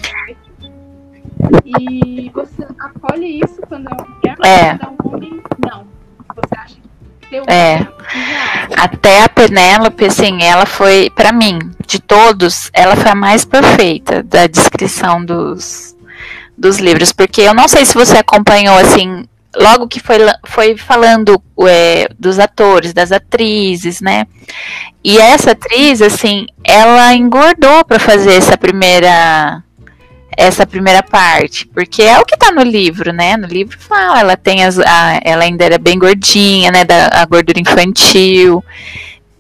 E 1.64 2.32
você 2.34 2.66
acolhe 2.80 3.42
isso 3.42 3.62
quando 3.68 3.90
é 3.90 3.94
uma 3.94 4.08
mulher, 4.08 4.38
é. 4.44 4.78
quando 4.78 4.84
é 4.84 5.04
um 5.04 5.14
homem, 5.14 5.44
não. 5.64 5.88
Você 6.36 6.58
acha 6.58 6.76
que 7.30 7.36
é. 7.48 7.88
Até 8.76 9.24
a 9.24 9.30
Penélope, 9.30 10.06
assim, 10.06 10.42
ela 10.42 10.66
foi, 10.66 11.12
para 11.12 11.32
mim, 11.32 11.60
de 11.86 12.00
todos, 12.00 12.72
ela 12.74 12.96
foi 12.96 13.12
a 13.12 13.16
mais 13.16 13.46
perfeita 13.46 14.24
da 14.24 14.48
descrição 14.48 15.24
dos, 15.24 15.96
dos 16.58 16.80
livros. 16.80 17.14
Porque 17.14 17.42
eu 17.42 17.54
não 17.54 17.68
sei 17.68 17.86
se 17.86 17.94
você 17.94 18.18
acompanhou, 18.18 18.78
assim, 18.78 19.26
logo 19.56 19.88
que 19.88 20.00
foi, 20.00 20.18
foi 20.46 20.78
falando 20.78 21.42
é, 21.68 22.08
dos 22.18 22.40
atores, 22.40 22.94
das 22.94 23.12
atrizes, 23.12 24.02
né? 24.02 24.26
E 25.04 25.18
essa 25.18 25.52
atriz, 25.52 26.02
assim, 26.02 26.46
ela 26.64 27.14
engordou 27.14 27.84
para 27.86 28.00
fazer 28.00 28.34
essa 28.34 28.58
primeira 28.58 29.64
essa 30.38 30.66
primeira 30.66 31.04
parte, 31.04 31.68
porque 31.68 32.02
é 32.02 32.18
o 32.18 32.26
que 32.26 32.38
tá 32.38 32.54
no 32.54 32.64
livro, 32.64 33.12
né? 33.12 33.36
No 33.36 33.48
livro 33.48 33.78
fala, 33.78 34.22
ela 34.22 34.38
tem 34.38 34.64
as, 34.64 34.80
a, 34.80 35.20
ela 35.24 35.44
ainda 35.44 35.66
era 35.66 35.78
bem 35.78 36.00
gordinha, 36.00 36.72
né? 36.72 36.86
Da 36.86 37.10
a 37.12 37.26
gordura 37.26 37.60
infantil. 37.60 38.64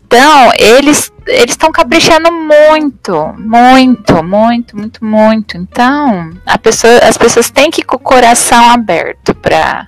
Então, 0.05 0.51
eles 0.59 1.09
eles 1.27 1.51
estão 1.51 1.71
caprichando 1.71 2.31
muito, 2.31 3.33
muito, 3.37 4.21
muito, 4.23 4.75
muito, 4.75 5.05
muito. 5.05 5.57
Então, 5.57 6.31
pessoa, 6.61 6.97
as 6.99 7.17
pessoas 7.17 7.49
têm 7.49 7.71
que 7.71 7.81
ir 7.81 7.85
com 7.85 7.95
o 7.95 7.99
coração 7.99 8.69
aberto 8.69 9.33
para 9.35 9.87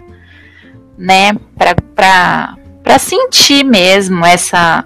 né, 0.97 1.33
para 1.55 2.99
sentir 2.99 3.63
mesmo 3.63 4.25
essa 4.25 4.85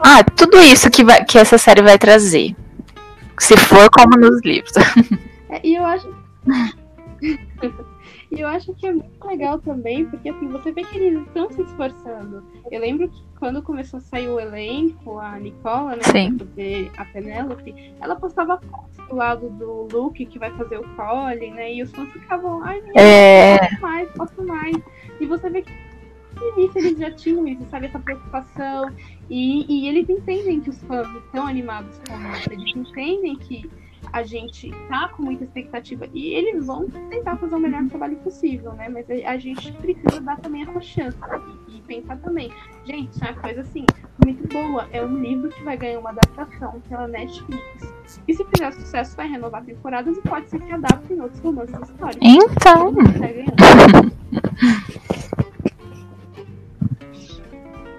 ah, 0.00 0.22
tudo 0.24 0.58
isso 0.58 0.90
que 0.90 1.04
vai, 1.04 1.24
que 1.24 1.38
essa 1.38 1.58
série 1.58 1.82
vai 1.82 1.98
trazer. 1.98 2.54
Se 3.38 3.56
for 3.56 3.88
como 3.90 4.16
nos 4.16 4.40
livros. 4.42 4.72
É, 5.50 5.60
e 5.64 5.76
eu 5.76 5.84
acho 5.84 6.06
E 8.30 8.40
eu 8.40 8.48
acho 8.48 8.74
que 8.74 8.86
é 8.86 8.92
muito 8.92 9.26
legal 9.26 9.58
também, 9.58 10.04
porque 10.04 10.28
assim, 10.28 10.48
você 10.48 10.70
vê 10.70 10.84
que 10.84 10.98
eles 10.98 11.26
estão 11.26 11.50
se 11.50 11.62
esforçando. 11.62 12.44
Eu 12.70 12.80
lembro 12.80 13.08
que 13.08 13.22
quando 13.38 13.62
começou 13.62 13.98
a 13.98 14.00
sair 14.00 14.28
o 14.28 14.38
elenco, 14.38 15.18
a 15.18 15.38
Nicola, 15.38 15.96
né, 15.96 16.02
Sim. 16.02 16.36
pra 16.36 16.46
fazer 16.46 16.90
a 16.96 17.04
Penélope, 17.06 17.94
ela 18.00 18.16
postava 18.16 18.60
fotos 18.60 19.06
do 19.08 19.16
lado 19.16 19.48
do 19.50 19.88
Luke 19.90 20.26
que 20.26 20.38
vai 20.38 20.50
fazer 20.52 20.78
o 20.78 20.88
Colin, 20.94 21.52
né? 21.52 21.72
E 21.72 21.82
os 21.82 21.90
fãs 21.90 22.10
ficavam, 22.12 22.62
ai, 22.62 22.80
meu, 22.82 22.92
é... 22.96 23.58
posso 23.58 23.80
mais, 23.80 24.10
posso 24.12 24.42
mais. 24.46 24.76
E 25.20 25.26
você 25.26 25.48
vê 25.48 25.62
que 25.62 25.72
no 26.36 26.58
início 26.58 26.78
eles 26.78 26.98
já 26.98 27.10
tinham 27.10 27.48
isso, 27.48 27.64
sabe, 27.70 27.86
essa 27.86 27.98
preocupação. 27.98 28.92
E, 29.30 29.64
e 29.68 29.88
eles 29.88 30.08
entendem 30.08 30.60
que 30.60 30.70
os 30.70 30.78
fãs 30.82 31.08
estão 31.24 31.46
animados 31.46 31.98
com 32.06 32.32
isso, 32.32 32.52
eles 32.52 32.76
entendem 32.76 33.36
que 33.36 33.70
a 34.12 34.22
gente 34.22 34.70
tá 34.88 35.08
com 35.08 35.22
muita 35.22 35.44
expectativa 35.44 36.06
e 36.12 36.34
eles 36.34 36.66
vão 36.66 36.88
tentar 36.88 37.36
fazer 37.36 37.54
o 37.54 37.60
melhor 37.60 37.86
trabalho 37.88 38.16
possível, 38.16 38.72
né? 38.72 38.88
Mas 38.88 39.06
a 39.10 39.36
gente 39.36 39.72
precisa 39.72 40.20
dar 40.20 40.38
também 40.38 40.62
essa 40.62 40.80
chance 40.80 41.18
e, 41.68 41.76
e 41.76 41.80
pensar 41.82 42.16
também. 42.18 42.50
Gente, 42.84 43.22
é 43.22 43.30
uma 43.30 43.40
coisa 43.40 43.60
assim, 43.60 43.84
muito 44.24 44.46
boa. 44.48 44.88
É 44.92 45.04
um 45.04 45.20
livro 45.20 45.50
que 45.50 45.62
vai 45.62 45.76
ganhar 45.76 46.00
uma 46.00 46.10
adaptação 46.10 46.80
pela 46.88 47.06
Netflix. 47.08 47.92
E 48.26 48.34
se 48.34 48.44
fizer 48.44 48.72
sucesso, 48.72 49.16
vai 49.16 49.28
renovar 49.28 49.64
temporadas 49.64 50.16
e 50.16 50.22
pode 50.22 50.48
ser 50.48 50.60
que 50.60 50.72
adapte 50.72 51.12
em 51.12 51.20
outros 51.20 51.40
romances 51.40 51.88
históricos. 51.88 52.20
Então. 52.22 52.94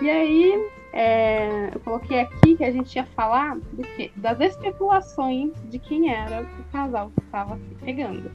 E 0.01 0.09
aí, 0.09 0.69
é, 1.01 1.69
eu 1.73 1.79
coloquei 1.79 2.19
aqui 2.19 2.57
que 2.57 2.63
a 2.65 2.71
gente 2.71 2.93
ia 2.93 3.05
falar 3.15 3.55
do 3.55 3.83
quê? 3.95 4.11
Das 4.17 4.37
especulações 4.41 5.53
de 5.69 5.79
quem 5.79 6.13
era 6.13 6.41
o 6.41 6.71
casal 6.73 7.09
que 7.15 7.23
estava 7.23 7.55
se 7.55 7.75
pegando. 7.75 8.29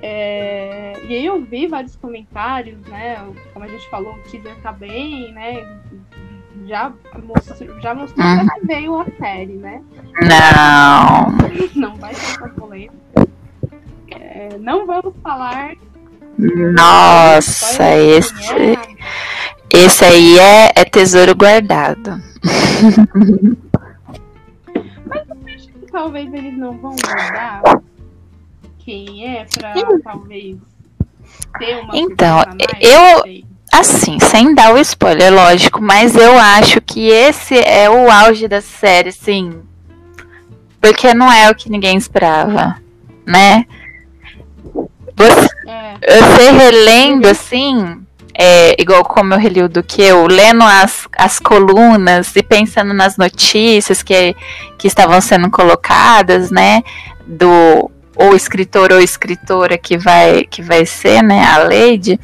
É, 0.00 0.92
e 1.08 1.16
aí 1.16 1.26
eu 1.26 1.42
vi 1.42 1.66
vários 1.66 1.96
comentários, 1.96 2.78
né? 2.82 3.16
Como 3.52 3.64
a 3.64 3.68
gente 3.68 3.90
falou, 3.90 4.14
o 4.14 4.18
teaser 4.30 4.54
tá 4.62 4.70
bem, 4.70 5.32
né? 5.32 5.66
Já 6.68 6.92
mostrou, 7.24 7.80
já 7.80 7.96
mostrou 7.96 8.24
uhum. 8.24 8.46
que 8.46 8.66
veio 8.66 9.00
a 9.00 9.06
série, 9.18 9.56
né? 9.56 9.82
Não! 10.20 11.36
Não 11.74 11.96
vai 11.96 12.14
ser 12.14 12.36
essa 12.36 12.48
polêmica. 12.50 12.94
É, 14.12 14.56
não 14.60 14.86
vamos 14.86 15.14
falar. 15.20 15.74
Nossa, 16.38 17.96
esse. 17.96 18.32
Esse 19.72 20.04
aí 20.04 20.38
é, 20.38 20.72
é 20.74 20.84
tesouro 20.84 21.34
guardado. 21.34 22.22
Mas 25.06 25.26
você 25.26 25.50
acha 25.54 25.72
que 25.72 25.92
talvez 25.92 26.32
eles 26.32 26.56
não 26.56 26.76
vão 26.78 26.94
guardar 27.04 27.62
quem 28.78 29.26
é 29.26 29.46
pra 29.58 29.74
talvez 30.02 30.56
ter 31.58 31.82
uma 31.82 31.96
Então, 31.96 32.42
eu. 32.80 33.44
Assim, 33.70 34.18
sem 34.18 34.54
dar 34.54 34.72
o 34.72 34.78
spoiler, 34.78 35.30
lógico, 35.30 35.82
mas 35.82 36.16
eu 36.16 36.38
acho 36.38 36.80
que 36.80 37.10
esse 37.10 37.54
é 37.58 37.88
o 37.88 38.10
auge 38.10 38.48
da 38.48 38.62
série, 38.62 39.12
sim. 39.12 39.60
Porque 40.80 41.12
não 41.12 41.30
é 41.30 41.50
o 41.50 41.54
que 41.54 41.70
ninguém 41.70 41.98
esperava, 41.98 42.76
né? 43.26 43.66
Você, 45.14 45.48
é. 45.66 46.22
você 46.22 46.50
relendo 46.50 47.28
assim, 47.28 48.00
é, 48.40 48.80
igual 48.80 49.04
como 49.04 49.34
eu 49.34 49.38
reli 49.38 49.60
o 49.60 49.68
do 49.68 49.82
que 49.82 50.00
eu, 50.00 50.28
lendo 50.28 50.62
as, 50.62 51.08
as 51.18 51.40
colunas 51.40 52.36
e 52.36 52.42
pensando 52.42 52.94
nas 52.94 53.16
notícias 53.16 54.00
que, 54.00 54.36
que 54.78 54.86
estavam 54.86 55.20
sendo 55.20 55.50
colocadas, 55.50 56.48
né, 56.48 56.84
do 57.26 57.90
ou 58.14 58.36
escritor 58.36 58.92
ou 58.92 59.00
escritora 59.00 59.76
que 59.76 59.98
vai 59.98 60.44
que 60.44 60.62
vai 60.62 60.86
ser, 60.86 61.20
né, 61.20 61.44
a 61.44 61.58
Lady. 61.58 62.18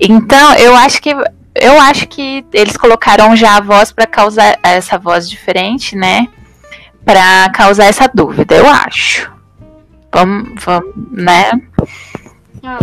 Então, 0.00 0.54
eu 0.54 0.74
acho 0.76 1.00
que 1.00 1.14
eu 1.54 1.80
acho 1.80 2.08
que 2.08 2.44
eles 2.52 2.76
colocaram 2.76 3.34
já 3.36 3.56
a 3.56 3.60
voz 3.60 3.92
para 3.92 4.06
causar 4.06 4.58
essa 4.62 4.98
voz 4.98 5.30
diferente, 5.30 5.96
né? 5.96 6.28
Para 7.04 7.48
causar 7.50 7.84
essa 7.84 8.10
dúvida, 8.12 8.56
eu 8.56 8.68
acho. 8.68 9.32
Vamos, 10.12 10.62
vamos 10.62 10.92
né? 11.12 11.52
Ah. 12.62 12.78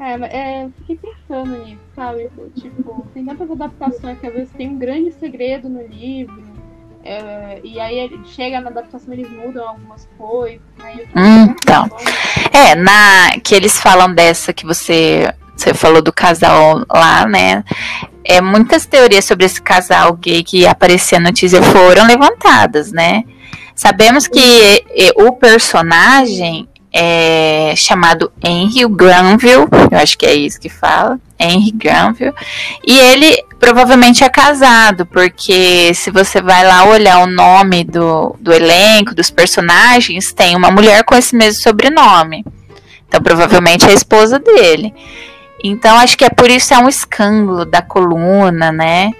É, 0.00 0.14
é, 0.14 0.68
fiquei 0.78 0.96
pensando 0.96 1.62
nisso, 1.62 1.82
sabe? 1.94 2.30
Tipo, 2.58 3.06
tem 3.12 3.22
tantas 3.22 3.50
adaptações 3.50 4.18
que 4.18 4.26
às 4.26 4.32
vezes 4.32 4.50
tem 4.56 4.70
um 4.70 4.78
grande 4.78 5.12
segredo 5.12 5.68
no 5.68 5.86
livro. 5.86 6.42
É, 7.04 7.60
e 7.62 7.78
aí 7.78 8.10
chega 8.24 8.62
na 8.62 8.70
adaptação 8.70 9.12
eles 9.12 9.30
mudam 9.30 9.68
algumas 9.68 10.08
coisas, 10.16 10.60
né? 10.78 11.06
Então. 11.50 11.90
É, 12.50 12.74
na 12.74 13.38
que 13.44 13.54
eles 13.54 13.78
falam 13.78 14.12
dessa 14.14 14.54
que 14.54 14.64
você 14.64 15.32
você 15.54 15.74
falou 15.74 16.00
do 16.00 16.12
casal 16.12 16.82
lá, 16.90 17.26
né? 17.26 17.62
É, 18.24 18.40
muitas 18.40 18.86
teorias 18.86 19.26
sobre 19.26 19.44
esse 19.44 19.60
casal 19.60 20.14
gay 20.14 20.42
que 20.42 20.66
aparecia 20.66 21.20
no 21.20 21.30
teaser 21.30 21.62
foram 21.62 22.06
levantadas, 22.06 22.90
né? 22.90 23.24
Sabemos 23.74 24.26
que 24.26 24.84
o 25.16 25.32
personagem 25.32 26.69
é, 26.92 27.74
chamado 27.76 28.32
Henry 28.44 28.86
Granville, 28.88 29.68
eu 29.90 29.98
acho 29.98 30.18
que 30.18 30.26
é 30.26 30.34
isso 30.34 30.60
que 30.60 30.68
fala, 30.68 31.18
Henry 31.38 31.70
Granville, 31.72 32.34
e 32.86 32.98
ele 32.98 33.44
provavelmente 33.58 34.24
é 34.24 34.28
casado, 34.28 35.06
porque 35.06 35.92
se 35.94 36.10
você 36.10 36.40
vai 36.40 36.66
lá 36.66 36.84
olhar 36.84 37.18
o 37.20 37.26
nome 37.26 37.84
do, 37.84 38.36
do 38.40 38.52
elenco, 38.52 39.14
dos 39.14 39.30
personagens, 39.30 40.32
tem 40.32 40.56
uma 40.56 40.70
mulher 40.70 41.04
com 41.04 41.14
esse 41.14 41.36
mesmo 41.36 41.62
sobrenome. 41.62 42.44
Então, 43.06 43.20
provavelmente 43.20 43.84
é 43.86 43.90
a 43.90 43.94
esposa 43.94 44.38
dele. 44.38 44.94
Então, 45.62 45.98
acho 45.98 46.16
que 46.16 46.24
é 46.24 46.30
por 46.30 46.48
isso 46.48 46.72
é 46.72 46.78
um 46.78 46.88
escândalo 46.88 47.64
da 47.64 47.82
coluna, 47.82 48.72
né? 48.72 49.12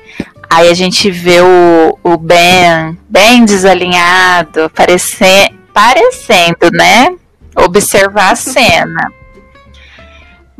Aí 0.49 0.69
a 0.69 0.75
gente 0.75 1.11
vê 1.11 1.41
o, 1.41 1.99
o 2.03 2.17
Ben 2.17 2.99
bem 3.09 3.45
desalinhado, 3.45 4.71
parecendo, 4.71 5.55
parecendo, 5.73 6.71
né? 6.73 7.15
Observar 7.57 8.33
a 8.33 8.37
cena. 8.37 9.13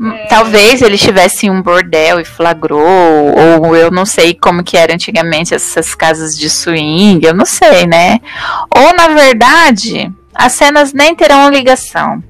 É. 0.03 0.25
Talvez 0.27 0.81
ele 0.81 0.95
estivesse 0.95 1.45
em 1.45 1.51
um 1.51 1.61
bordel 1.61 2.19
e 2.19 2.25
flagrou, 2.25 2.81
ou 2.81 3.75
eu 3.75 3.91
não 3.91 4.05
sei 4.05 4.33
como 4.33 4.63
que 4.63 4.75
era 4.75 4.93
antigamente 4.93 5.53
essas 5.53 5.93
casas 5.93 6.35
de 6.35 6.49
swing, 6.49 7.23
eu 7.23 7.35
não 7.35 7.45
sei, 7.45 7.85
né? 7.85 8.19
Ou 8.75 8.95
na 8.95 9.09
verdade, 9.09 10.11
as 10.33 10.53
cenas 10.53 10.91
nem 10.91 11.15
terão 11.15 11.51
ligação, 11.51 12.23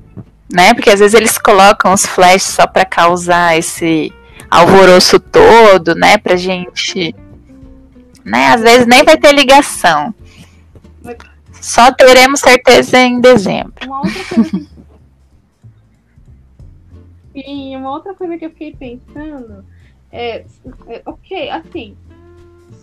né? 0.51 0.73
Porque 0.73 0.89
às 0.89 0.99
vezes 0.99 1.13
eles 1.13 1.37
colocam 1.37 1.93
os 1.93 2.05
flashes 2.05 2.43
só 2.43 2.67
para 2.67 2.83
causar 2.83 3.57
esse 3.57 4.11
alvoroço 4.49 5.17
todo, 5.17 5.95
né, 5.95 6.17
pra 6.17 6.35
gente 6.35 7.15
né? 8.23 8.47
Às 8.53 8.61
vezes 8.61 8.87
nem 8.87 9.03
vai 9.03 9.17
ter 9.17 9.33
ligação. 9.33 10.13
Só 11.61 11.93
teremos 11.93 12.39
certeza 12.39 12.97
em 12.97 13.21
dezembro. 13.21 13.73
Uma 13.85 13.99
outra 13.99 14.23
coisa 14.25 14.71
Sim, 17.33 17.77
uma 17.77 17.91
outra 17.91 18.13
coisa 18.13 18.37
que 18.37 18.45
eu 18.45 18.49
fiquei 18.49 18.75
pensando 18.75 19.63
é, 20.11 20.45
é 20.87 21.01
ok, 21.05 21.49
assim, 21.49 21.95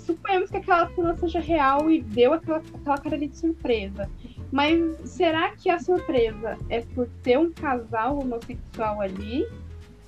suponhamos 0.06 0.50
que 0.50 0.56
aquela 0.56 0.88
cena 0.94 1.16
seja 1.16 1.38
real 1.38 1.90
e 1.90 2.00
deu 2.00 2.32
aquela, 2.32 2.62
aquela 2.74 2.98
cara 2.98 3.18
de 3.18 3.36
surpresa. 3.36 4.08
Mas 4.50 4.80
será 5.04 5.50
que 5.50 5.68
a 5.68 5.78
surpresa 5.78 6.56
é 6.70 6.80
por 6.80 7.06
ter 7.22 7.38
um 7.38 7.52
casal 7.52 8.18
homossexual 8.18 9.00
ali? 9.02 9.46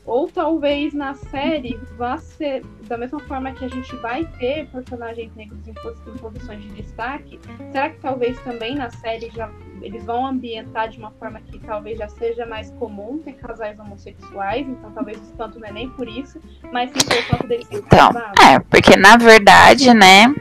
Ou 0.05 0.29
talvez 0.29 0.95
na 0.95 1.15
série 1.15 1.79
vá 1.97 2.19
ser 2.19 2.65
da 2.89 2.97
mesma 2.97 3.21
forma 3.21 3.53
que 3.53 3.65
a 3.65 3.69
gente 3.69 3.95
vai 3.97 4.25
ter 4.39 4.67
personagens 4.69 5.35
negros 5.37 5.61
em, 5.69 5.71
em 5.71 6.19
posições 6.19 6.63
de 6.63 6.69
destaque. 6.71 7.39
Será 7.71 7.91
que 7.91 8.01
talvez 8.01 8.39
também 8.41 8.75
na 8.75 8.91
série 8.91 9.31
já 9.31 9.51
eles 9.83 10.05
vão 10.05 10.27
ambientar 10.27 10.89
de 10.89 10.99
uma 10.99 11.11
forma 11.13 11.41
que 11.41 11.59
talvez 11.61 11.99
já 11.99 12.09
seja 12.09 12.45
mais 12.45 12.71
comum 12.73 13.19
ter 13.25 13.33
casais 13.35 13.79
homossexuais, 13.79 14.69
então 14.69 14.91
talvez 14.91 15.19
o 15.19 15.23
espanto 15.23 15.59
não 15.59 15.69
é 15.69 15.73
nem 15.73 15.89
por 15.91 16.07
isso, 16.07 16.39
mas 16.71 16.91
sim 16.91 17.07
pelo 17.07 17.23
fato 17.23 17.47
deles 17.47 17.67
Então, 17.71 18.11
é, 18.43 18.59
porque 18.59 18.97
na 18.97 19.17
verdade, 19.17 19.95
né, 19.95 20.35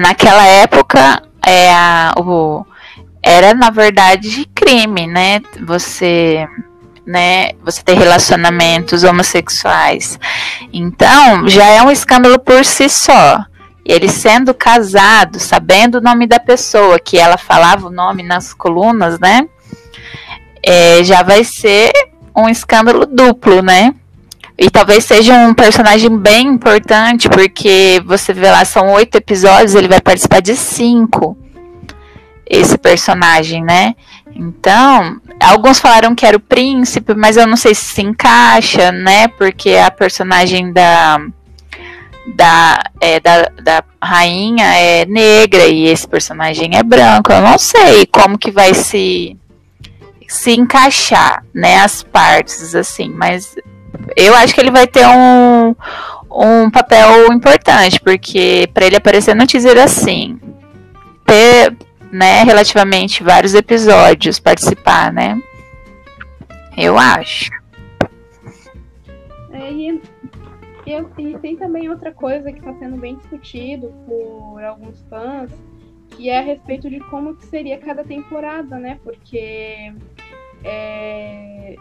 naquela 0.00 0.46
época 0.46 1.22
é 1.46 1.70
a, 1.72 2.14
o, 2.16 2.64
era 3.22 3.54
na 3.54 3.70
verdade 3.70 4.46
crime, 4.54 5.06
né? 5.06 5.40
Você 5.66 6.46
né, 7.06 7.50
você 7.62 7.82
ter 7.82 7.96
relacionamentos 7.96 9.04
homossexuais. 9.04 10.18
Então, 10.72 11.48
já 11.48 11.66
é 11.66 11.82
um 11.82 11.90
escândalo 11.90 12.38
por 12.38 12.64
si 12.64 12.88
só. 12.88 13.44
Ele 13.84 14.08
sendo 14.08 14.54
casado, 14.54 15.38
sabendo 15.38 15.96
o 15.96 16.00
nome 16.00 16.26
da 16.26 16.40
pessoa, 16.40 16.98
que 16.98 17.18
ela 17.18 17.36
falava 17.36 17.86
o 17.86 17.90
nome 17.90 18.22
nas 18.22 18.54
colunas, 18.54 19.20
né? 19.20 19.46
É, 20.62 21.04
já 21.04 21.22
vai 21.22 21.44
ser 21.44 21.92
um 22.34 22.48
escândalo 22.48 23.04
duplo, 23.04 23.60
né? 23.60 23.94
E 24.56 24.70
talvez 24.70 25.04
seja 25.04 25.34
um 25.34 25.52
personagem 25.52 26.16
bem 26.16 26.46
importante, 26.46 27.28
porque 27.28 28.00
você 28.06 28.32
vê 28.32 28.50
lá, 28.50 28.64
são 28.64 28.92
oito 28.92 29.16
episódios, 29.16 29.74
ele 29.74 29.88
vai 29.88 30.00
participar 30.00 30.40
de 30.40 30.56
cinco. 30.56 31.36
Esse 32.48 32.78
personagem, 32.78 33.62
né? 33.62 33.94
Então, 34.34 35.20
alguns 35.40 35.78
falaram 35.78 36.14
que 36.14 36.26
era 36.26 36.36
o 36.36 36.40
príncipe, 36.40 37.14
mas 37.14 37.36
eu 37.36 37.46
não 37.46 37.56
sei 37.56 37.74
se 37.74 37.84
se 37.84 38.02
encaixa, 38.02 38.90
né? 38.90 39.28
Porque 39.28 39.76
a 39.76 39.90
personagem 39.90 40.72
da 40.72 41.18
da, 42.26 42.82
é, 43.00 43.20
da, 43.20 43.50
da 43.62 43.84
rainha 44.02 44.64
é 44.64 45.04
negra 45.04 45.66
e 45.66 45.86
esse 45.86 46.08
personagem 46.08 46.76
é 46.76 46.82
branco. 46.82 47.32
Eu 47.32 47.42
não 47.42 47.58
sei 47.58 48.06
como 48.06 48.38
que 48.38 48.50
vai 48.50 48.74
se 48.74 49.36
se 50.26 50.52
encaixar, 50.52 51.44
né, 51.54 51.76
as 51.80 52.02
partes 52.02 52.74
assim, 52.74 53.08
mas 53.08 53.54
eu 54.16 54.34
acho 54.34 54.54
que 54.54 54.60
ele 54.60 54.70
vai 54.70 54.86
ter 54.86 55.06
um, 55.06 55.76
um 56.30 56.70
papel 56.70 57.32
importante, 57.32 58.00
porque 58.00 58.68
para 58.74 58.86
ele 58.86 58.96
aparecer 58.96 59.34
no 59.36 59.46
teaser 59.46 59.78
assim, 59.78 60.40
ter 61.24 61.76
né, 62.14 62.44
relativamente 62.44 63.24
vários 63.24 63.54
episódios 63.54 64.38
participar, 64.38 65.12
né? 65.12 65.36
Eu 66.76 66.96
acho. 66.96 67.50
É, 69.50 69.72
e, 69.72 70.00
e, 71.18 71.38
tem 71.40 71.56
também 71.56 71.88
outra 71.88 72.12
coisa 72.12 72.52
que 72.52 72.60
está 72.60 72.72
sendo 72.74 72.96
bem 72.98 73.16
discutido 73.16 73.92
por 74.06 74.62
alguns 74.62 75.04
fãs, 75.10 75.50
que 76.10 76.30
é 76.30 76.38
a 76.38 76.42
respeito 76.42 76.88
de 76.88 77.00
como 77.10 77.34
que 77.34 77.46
seria 77.46 77.78
cada 77.78 78.04
temporada, 78.04 78.78
né? 78.78 79.00
Porque 79.02 79.92
é, 80.62 81.74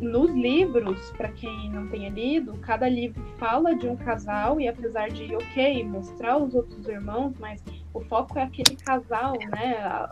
nos 0.00 0.30
livros, 0.30 1.10
para 1.16 1.28
quem 1.28 1.70
não 1.70 1.88
tenha 1.88 2.10
lido, 2.10 2.54
cada 2.58 2.88
livro 2.88 3.22
fala 3.38 3.74
de 3.74 3.88
um 3.88 3.96
casal 3.96 4.60
e 4.60 4.68
apesar 4.68 5.08
de, 5.08 5.34
ok, 5.34 5.84
mostrar 5.84 6.36
os 6.36 6.54
outros 6.54 6.86
irmãos, 6.86 7.34
mas 7.38 7.62
o 7.94 8.00
foco 8.00 8.38
é 8.38 8.42
aquele 8.42 8.76
casal, 8.76 9.34
né? 9.50 10.06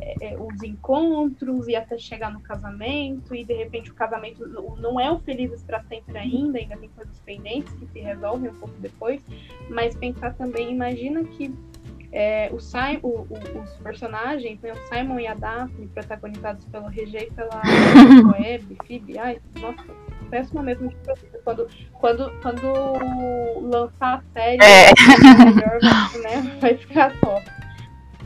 É, 0.00 0.32
é, 0.32 0.36
os 0.38 0.62
encontros 0.62 1.66
e 1.66 1.74
até 1.74 1.98
chegar 1.98 2.32
no 2.32 2.40
casamento 2.40 3.34
e 3.34 3.44
de 3.44 3.52
repente 3.52 3.90
o 3.90 3.94
casamento 3.94 4.46
não 4.78 5.00
é 5.00 5.10
o 5.10 5.18
felizes 5.18 5.62
para 5.64 5.82
sempre 5.82 6.16
ainda, 6.16 6.56
ainda 6.56 6.76
tem 6.76 6.88
coisas 6.90 7.18
pendentes 7.20 7.72
que 7.74 7.86
se 7.88 7.98
resolvem 7.98 8.48
um 8.48 8.54
pouco 8.54 8.74
depois, 8.78 9.20
mas 9.68 9.96
pensar 9.96 10.34
também, 10.34 10.70
imagina 10.70 11.24
que 11.24 11.52
é, 12.12 12.48
o, 12.52 12.60
Simon, 12.60 12.98
o, 13.02 13.26
o, 13.28 13.62
os 13.62 13.70
personagens, 13.82 14.60
né, 14.60 14.72
o 14.72 14.88
Simon 14.88 15.20
e 15.20 15.26
a 15.26 15.34
Daphne, 15.34 15.88
protagonizados 15.88 16.64
pelo 16.66 16.86
Regé 16.86 17.24
e 17.24 17.30
pela 17.30 17.62
Web, 18.32 18.76
Phoebe, 18.86 19.18
ai, 19.18 19.38
nossa, 19.60 19.84
péssima 20.30 20.62
mesmo 20.62 20.92
quando, 21.44 21.68
quando, 21.92 22.32
quando 22.40 23.60
lançar 23.68 24.18
a 24.18 24.22
série, 24.32 24.62
é. 24.62 24.90
melhor, 25.44 25.80
né, 26.22 26.56
vai 26.60 26.76
ficar 26.76 27.12
top. 27.20 27.44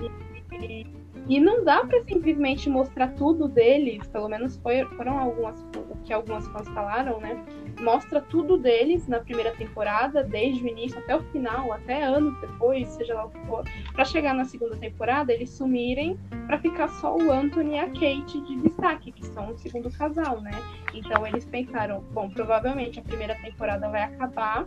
E, 0.01 0.65
e, 0.65 0.92
e 1.29 1.39
não 1.41 1.65
dá 1.65 1.85
para 1.85 2.03
simplesmente 2.05 2.69
mostrar 2.69 3.09
tudo 3.15 3.49
deles, 3.49 4.07
pelo 4.09 4.29
menos 4.29 4.57
foi, 4.57 4.85
foram 4.97 5.19
algumas 5.19 5.65
que 6.05 6.13
algumas 6.13 6.47
fãs 6.49 6.69
falaram, 6.69 7.21
né? 7.21 7.45
Mostra 7.81 8.21
tudo 8.21 8.59
deles 8.59 9.07
na 9.07 9.21
primeira 9.21 9.53
temporada, 9.53 10.23
desde 10.23 10.63
o 10.65 10.69
início 10.69 10.99
até 10.99 11.17
o 11.17 11.23
final, 11.31 11.73
até 11.73 12.03
anos 12.03 12.39
depois, 12.41 12.89
seja 12.89 13.15
lá 13.15 13.27
o 13.27 13.31
que 13.31 13.39
for, 13.47 13.65
para 13.93 14.05
chegar 14.05 14.35
na 14.35 14.45
segunda 14.45 14.77
temporada 14.77 15.33
eles 15.33 15.51
sumirem 15.51 16.19
para 16.47 16.59
ficar 16.59 16.89
só 16.89 17.17
o 17.17 17.31
Anthony 17.31 17.77
e 17.77 17.79
a 17.79 17.87
Kate 17.87 18.41
de 18.41 18.57
destaque, 18.63 19.13
que 19.13 19.25
são 19.27 19.51
o 19.51 19.59
segundo 19.59 19.91
casal, 19.91 20.41
né? 20.41 20.53
Então 20.93 21.27
eles 21.27 21.45
pensaram, 21.45 22.03
bom, 22.13 22.29
provavelmente 22.29 22.99
a 22.99 23.03
primeira 23.03 23.35
temporada 23.37 23.89
vai 23.89 24.03
acabar 24.03 24.67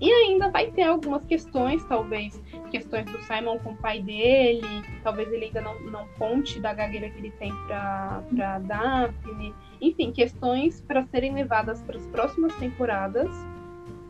e 0.00 0.12
ainda 0.12 0.48
vai 0.48 0.70
ter 0.70 0.84
algumas 0.84 1.24
questões, 1.24 1.84
talvez, 1.84 2.40
questões 2.70 3.04
do 3.06 3.20
Simon 3.22 3.58
com 3.58 3.72
o 3.72 3.76
pai 3.76 4.00
dele, 4.00 4.62
talvez 5.02 5.32
ele 5.32 5.46
ainda 5.46 5.60
não, 5.60 5.80
não 5.80 6.06
conte 6.18 6.60
da 6.60 6.72
gagueira 6.72 7.10
que 7.10 7.18
ele 7.18 7.30
tem 7.32 7.52
para 7.66 8.58
Daphne. 8.60 9.52
Enfim, 9.80 10.12
questões 10.12 10.80
para 10.80 11.04
serem 11.06 11.34
levadas 11.34 11.82
para 11.82 11.96
as 11.96 12.06
próximas 12.06 12.54
temporadas, 12.56 13.28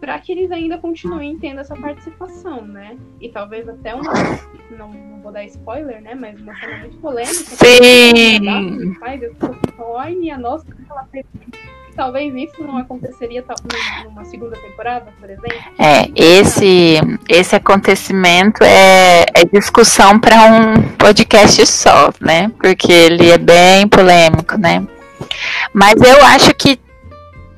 para 0.01 0.19
que 0.19 0.33
eles 0.33 0.51
ainda 0.51 0.79
continuem 0.79 1.39
tendo 1.39 1.61
essa 1.61 1.75
participação, 1.75 2.63
né? 2.63 2.97
E 3.21 3.31
talvez 3.31 3.69
até 3.69 3.95
uma. 3.95 4.13
Não, 4.71 4.93
não 4.93 5.23
vou 5.23 5.33
dar 5.33 5.45
spoiler, 5.45 6.01
né? 6.01 6.15
Mas 6.15 6.41
uma 6.41 6.55
cena 6.55 6.79
muito 6.79 6.99
polêmica. 6.99 7.35
Sim! 7.35 8.95
Faz, 9.01 9.23
eu 9.23 9.35
fico 9.35 9.47
assim, 9.47 9.75
olha, 9.79 10.39
nossa, 10.39 10.71
o 10.71 10.75
que 10.75 10.91
ela 10.91 11.05
fez 11.07 11.27
talvez 11.99 12.33
isso 12.33 12.63
não 12.63 12.79
aconteceria 12.79 13.45
numa 14.05 14.25
segunda 14.25 14.57
temporada, 14.57 15.13
por 15.19 15.29
exemplo. 15.29 15.59
É, 15.77 16.09
esse, 16.15 17.01
esse 17.29 17.57
acontecimento 17.57 18.63
é, 18.63 19.27
é 19.35 19.45
discussão 19.45 20.17
para 20.17 20.45
um 20.45 20.81
podcast 20.97 21.67
só, 21.67 22.11
né? 22.21 22.53
Porque 22.61 22.93
ele 22.93 23.29
é 23.33 23.37
bem 23.37 23.89
polêmico, 23.89 24.57
né? 24.57 24.87
Mas 25.75 26.01
eu 26.01 26.25
acho 26.27 26.55
que 26.55 26.79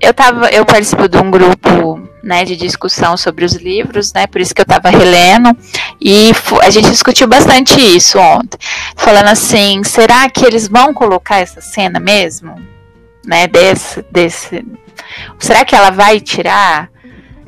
eu 0.00 0.14
tava, 0.14 0.48
eu 0.48 0.64
participo 0.64 1.06
de 1.06 1.18
um 1.18 1.30
grupo 1.30 2.00
né, 2.22 2.42
de 2.46 2.56
discussão 2.56 3.18
sobre 3.18 3.44
os 3.44 3.52
livros, 3.52 4.10
né, 4.14 4.26
por 4.26 4.40
isso 4.40 4.54
que 4.54 4.62
eu 4.62 4.66
estava 4.70 4.88
relendo, 4.88 5.54
e 6.00 6.32
a 6.62 6.70
gente 6.70 6.90
discutiu 6.90 7.26
bastante 7.26 7.78
isso 7.78 8.18
ontem, 8.18 8.58
falando 8.96 9.28
assim, 9.28 9.82
será 9.84 10.28
que 10.28 10.44
eles 10.44 10.68
vão 10.68 10.92
colocar 10.94 11.38
essa 11.38 11.60
cena 11.62 11.98
mesmo, 11.98 12.54
né, 13.24 13.46
desse, 13.46 14.04
desse, 14.10 14.64
será 15.38 15.64
que 15.64 15.74
ela 15.74 15.90
vai 15.90 16.20
tirar, 16.20 16.90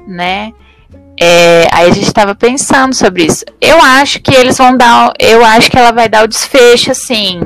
né, 0.06 0.52
é, 1.20 1.66
aí 1.72 1.88
a 1.88 1.92
gente 1.92 2.06
estava 2.06 2.34
pensando 2.34 2.94
sobre 2.94 3.26
isso. 3.26 3.44
Eu 3.60 3.80
acho 3.80 4.20
que 4.20 4.34
eles 4.34 4.58
vão 4.58 4.76
dar, 4.76 5.12
eu 5.18 5.44
acho 5.44 5.70
que 5.70 5.78
ela 5.78 5.92
vai 5.92 6.08
dar 6.08 6.24
o 6.24 6.28
desfecho 6.28 6.90
assim, 6.90 7.40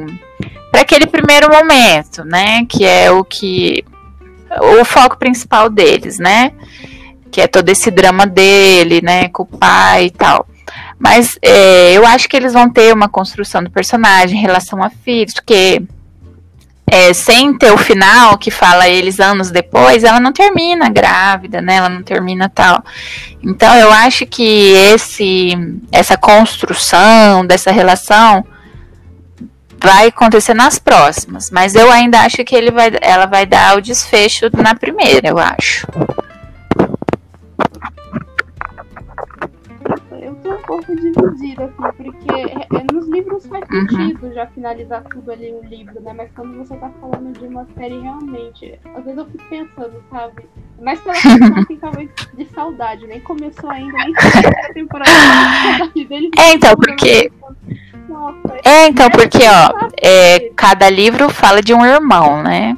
para 0.70 0.82
aquele 0.82 1.06
primeiro 1.06 1.50
momento, 1.50 2.24
né, 2.24 2.64
que 2.66 2.84
é 2.84 3.10
o 3.10 3.24
que 3.24 3.84
o 4.60 4.84
foco 4.84 5.18
principal 5.18 5.68
deles, 5.68 6.18
né? 6.18 6.52
Que 7.30 7.40
é 7.40 7.46
todo 7.46 7.68
esse 7.68 7.90
drama 7.90 8.26
dele, 8.26 9.00
né? 9.02 9.28
Com 9.28 9.42
o 9.42 9.46
pai 9.46 10.06
e 10.06 10.10
tal. 10.10 10.46
Mas 10.98 11.38
é, 11.42 11.92
eu 11.92 12.06
acho 12.06 12.28
que 12.28 12.36
eles 12.36 12.52
vão 12.52 12.70
ter 12.70 12.92
uma 12.92 13.08
construção 13.08 13.62
do 13.62 13.70
personagem 13.70 14.38
em 14.38 14.42
relação 14.42 14.82
a 14.82 14.90
filhos, 14.90 15.34
porque 15.34 15.82
é, 16.90 17.12
sem 17.12 17.52
ter 17.56 17.72
o 17.72 17.78
final 17.78 18.38
que 18.38 18.50
fala 18.50 18.88
eles 18.88 19.18
anos 19.18 19.50
depois, 19.50 20.04
ela 20.04 20.20
não 20.20 20.32
termina 20.32 20.88
grávida, 20.88 21.60
né? 21.60 21.76
Ela 21.76 21.88
não 21.88 22.02
termina 22.02 22.48
tal. 22.48 22.82
Então 23.42 23.74
eu 23.74 23.92
acho 23.92 24.24
que 24.26 24.72
esse 24.92 25.52
essa 25.90 26.16
construção 26.16 27.44
dessa 27.44 27.72
relação 27.72 28.44
vai 29.78 30.06
acontecer 30.06 30.54
nas 30.54 30.78
próximas, 30.78 31.50
mas 31.50 31.74
eu 31.74 31.90
ainda 31.90 32.20
acho 32.20 32.44
que 32.44 32.54
ele 32.54 32.70
vai, 32.70 32.90
ela 33.00 33.26
vai 33.26 33.44
dar 33.44 33.76
o 33.76 33.80
desfecho 33.80 34.48
na 34.56 34.74
primeira, 34.74 35.28
eu 35.28 35.38
acho. 35.38 35.86
Tô 40.46 40.54
um 40.54 40.62
pouco 40.62 40.96
dividida, 40.96 41.64
assim, 41.64 41.96
porque 41.96 42.32
é, 42.32 42.78
é, 42.78 42.92
nos 42.92 43.08
livros 43.08 43.46
faz 43.46 43.64
uhum. 43.70 43.88
sentido 43.88 44.26
uhum. 44.26 44.32
já 44.32 44.46
finalizar 44.46 45.02
tudo 45.04 45.32
ali 45.32 45.52
no 45.52 45.62
livro, 45.62 46.00
né? 46.00 46.12
Mas 46.16 46.30
quando 46.34 46.56
você 46.56 46.76
tá 46.76 46.90
falando 47.00 47.38
de 47.38 47.46
uma 47.46 47.66
série 47.76 48.00
realmente, 48.00 48.78
às 48.94 49.04
vezes 49.04 49.18
eu 49.18 49.26
fico 49.26 49.44
pensando, 49.48 50.02
sabe? 50.10 50.44
Mas 50.80 51.00
pela 51.00 51.14
questão, 51.14 51.58
assim, 51.58 51.76
talvez 51.76 52.10
de 52.34 52.44
saudade, 52.46 53.06
nem 53.06 53.20
começou 53.20 53.70
ainda, 53.70 53.96
nem 53.98 54.14
a 54.16 54.72
temporada 54.72 55.92
dele. 55.94 56.30
É, 56.38 56.52
então, 56.54 56.76
porque. 56.76 57.30
É, 58.64 58.86
então, 58.86 59.10
porque, 59.10 59.42
ó, 59.48 59.88
é, 60.00 60.50
cada 60.54 60.88
livro 60.88 61.28
fala 61.28 61.60
de 61.60 61.74
um 61.74 61.84
irmão, 61.84 62.42
né? 62.42 62.76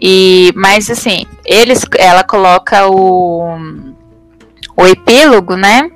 E, 0.00 0.52
mas 0.54 0.88
assim, 0.90 1.26
eles, 1.44 1.84
ela 1.96 2.22
coloca 2.22 2.88
o, 2.88 3.56
o 4.76 4.86
epílogo, 4.86 5.56
né? 5.56 5.90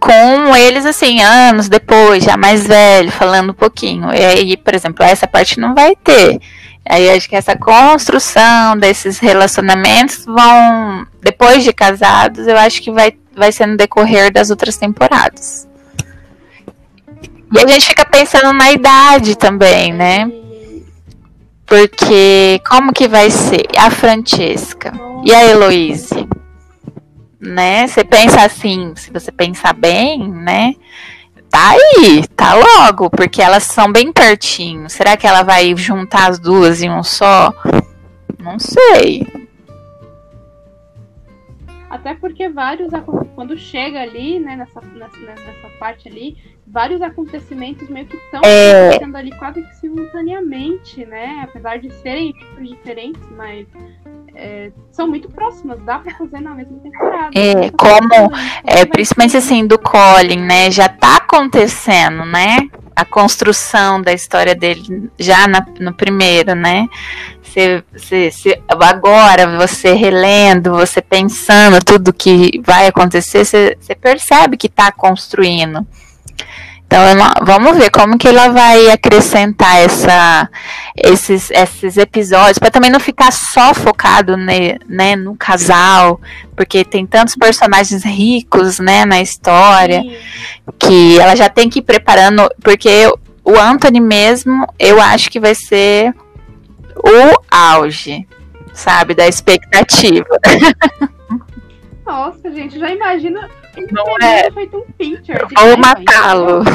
Com 0.00 0.56
eles, 0.56 0.86
assim, 0.86 1.20
anos 1.20 1.68
depois, 1.68 2.24
já 2.24 2.36
mais 2.36 2.66
velho, 2.66 3.10
falando 3.12 3.50
um 3.50 3.54
pouquinho. 3.54 4.12
E 4.12 4.24
aí, 4.24 4.56
por 4.56 4.74
exemplo, 4.74 5.04
essa 5.04 5.26
parte 5.26 5.60
não 5.60 5.74
vai 5.74 5.94
ter. 5.94 6.40
Aí 6.88 7.10
acho 7.10 7.28
que 7.28 7.36
essa 7.36 7.56
construção 7.56 8.76
desses 8.78 9.18
relacionamentos 9.18 10.24
vão, 10.24 11.06
depois 11.22 11.62
de 11.62 11.72
casados, 11.72 12.46
eu 12.46 12.56
acho 12.56 12.82
que 12.82 12.90
vai, 12.90 13.12
vai 13.36 13.52
ser 13.52 13.66
no 13.66 13.76
decorrer 13.76 14.32
das 14.32 14.50
outras 14.50 14.76
temporadas. 14.76 15.68
E 17.52 17.58
a 17.58 17.66
gente 17.66 17.86
fica 17.86 18.04
pensando 18.04 18.52
na 18.52 18.72
idade 18.72 19.36
também, 19.36 19.92
né? 19.92 20.30
Porque 21.66 22.60
como 22.68 22.92
que 22.92 23.06
vai 23.06 23.30
ser 23.30 23.66
a 23.76 23.90
Francesca 23.90 24.92
e 25.24 25.32
a 25.32 25.44
Heloise? 25.44 26.26
Né? 27.40 27.86
Você 27.86 28.04
pensa 28.04 28.44
assim, 28.44 28.92
se 28.96 29.10
você 29.10 29.32
pensar 29.32 29.72
bem, 29.72 30.28
né? 30.28 30.74
Tá 31.50 31.70
aí, 31.70 32.26
tá 32.36 32.54
logo, 32.54 33.10
porque 33.10 33.42
elas 33.42 33.64
são 33.64 33.90
bem 33.90 34.12
pertinho. 34.12 34.88
Será 34.88 35.16
que 35.16 35.26
ela 35.26 35.42
vai 35.42 35.74
juntar 35.76 36.30
as 36.30 36.38
duas 36.38 36.80
em 36.82 36.90
um 36.90 37.02
só? 37.02 37.52
Não 38.38 38.58
sei. 38.58 39.26
Até 41.90 42.14
porque 42.14 42.48
vários, 42.48 42.92
quando 43.34 43.58
chega 43.58 44.00
ali, 44.00 44.38
né, 44.38 44.54
nessa, 44.54 44.80
nessa, 44.80 45.18
nessa 45.18 45.68
parte 45.80 46.08
ali, 46.08 46.36
vários 46.64 47.02
acontecimentos 47.02 47.88
meio 47.88 48.06
que 48.06 48.16
estão 48.16 48.40
é... 48.44 48.90
acontecendo 48.90 49.16
ali 49.16 49.36
quase 49.36 49.60
que 49.60 49.74
simultaneamente, 49.76 51.04
né? 51.04 51.40
Apesar 51.42 51.78
de 51.78 51.92
serem 51.94 52.32
tipos 52.32 52.68
diferentes, 52.68 53.22
mas 53.36 53.66
é, 54.34 54.70
são 54.92 55.08
muito 55.08 55.28
próximas, 55.28 55.78
dá 55.80 55.98
pra 55.98 56.14
fazer 56.14 56.40
na 56.40 56.54
mesma 56.54 56.78
temporada. 56.78 57.30
É, 57.34 57.70
como, 57.70 58.32
é, 58.64 58.84
principalmente 58.84 59.36
assim, 59.36 59.66
do 59.66 59.78
Colin, 59.78 60.40
né? 60.40 60.70
Já 60.70 60.88
tá 60.88 61.16
acontecendo, 61.16 62.24
né? 62.24 62.68
A 62.94 63.04
construção 63.04 64.00
da 64.00 64.12
história 64.12 64.54
dele 64.54 65.10
já 65.18 65.46
na, 65.46 65.64
no 65.78 65.92
primeiro, 65.92 66.54
né? 66.54 66.88
Você, 67.42 67.82
você, 67.92 68.62
agora, 68.68 69.58
você 69.58 69.92
relendo, 69.92 70.72
você 70.72 71.02
pensando 71.02 71.84
tudo 71.84 72.12
que 72.12 72.60
vai 72.64 72.86
acontecer, 72.86 73.44
você, 73.44 73.76
você 73.80 73.94
percebe 73.94 74.56
que 74.56 74.68
está 74.68 74.92
construindo. 74.92 75.84
Então 76.90 76.98
vamos 77.42 77.76
ver 77.76 77.88
como 77.88 78.18
que 78.18 78.26
ela 78.26 78.48
vai 78.48 78.90
acrescentar 78.90 79.76
essa, 79.76 80.50
esses, 80.96 81.48
esses 81.52 81.96
episódios, 81.96 82.58
para 82.58 82.68
também 82.68 82.90
não 82.90 82.98
ficar 82.98 83.30
só 83.30 83.72
focado 83.72 84.36
né, 84.36 84.76
né, 84.88 85.14
no 85.14 85.36
casal, 85.36 86.20
porque 86.56 86.84
tem 86.84 87.06
tantos 87.06 87.36
personagens 87.36 88.04
ricos 88.04 88.80
né, 88.80 89.04
na 89.04 89.20
história, 89.20 90.02
Sim. 90.02 90.16
que 90.80 91.16
ela 91.20 91.36
já 91.36 91.48
tem 91.48 91.70
que 91.70 91.78
ir 91.78 91.82
preparando, 91.82 92.50
porque 92.60 93.06
o 93.44 93.56
Anthony 93.56 94.00
mesmo, 94.00 94.66
eu 94.76 95.00
acho 95.00 95.30
que 95.30 95.38
vai 95.38 95.54
ser 95.54 96.12
o 96.96 97.40
auge, 97.48 98.26
sabe, 98.74 99.14
da 99.14 99.28
expectativa. 99.28 100.26
Nossa, 102.04 102.50
gente, 102.50 102.80
já 102.80 102.90
imagina 102.90 103.48
não 103.92 104.04
é. 104.22 104.50
Feito 104.50 104.76
um 104.76 104.84
picture 104.92 105.38
Vou 105.56 105.78
matá-lo. 105.78 106.62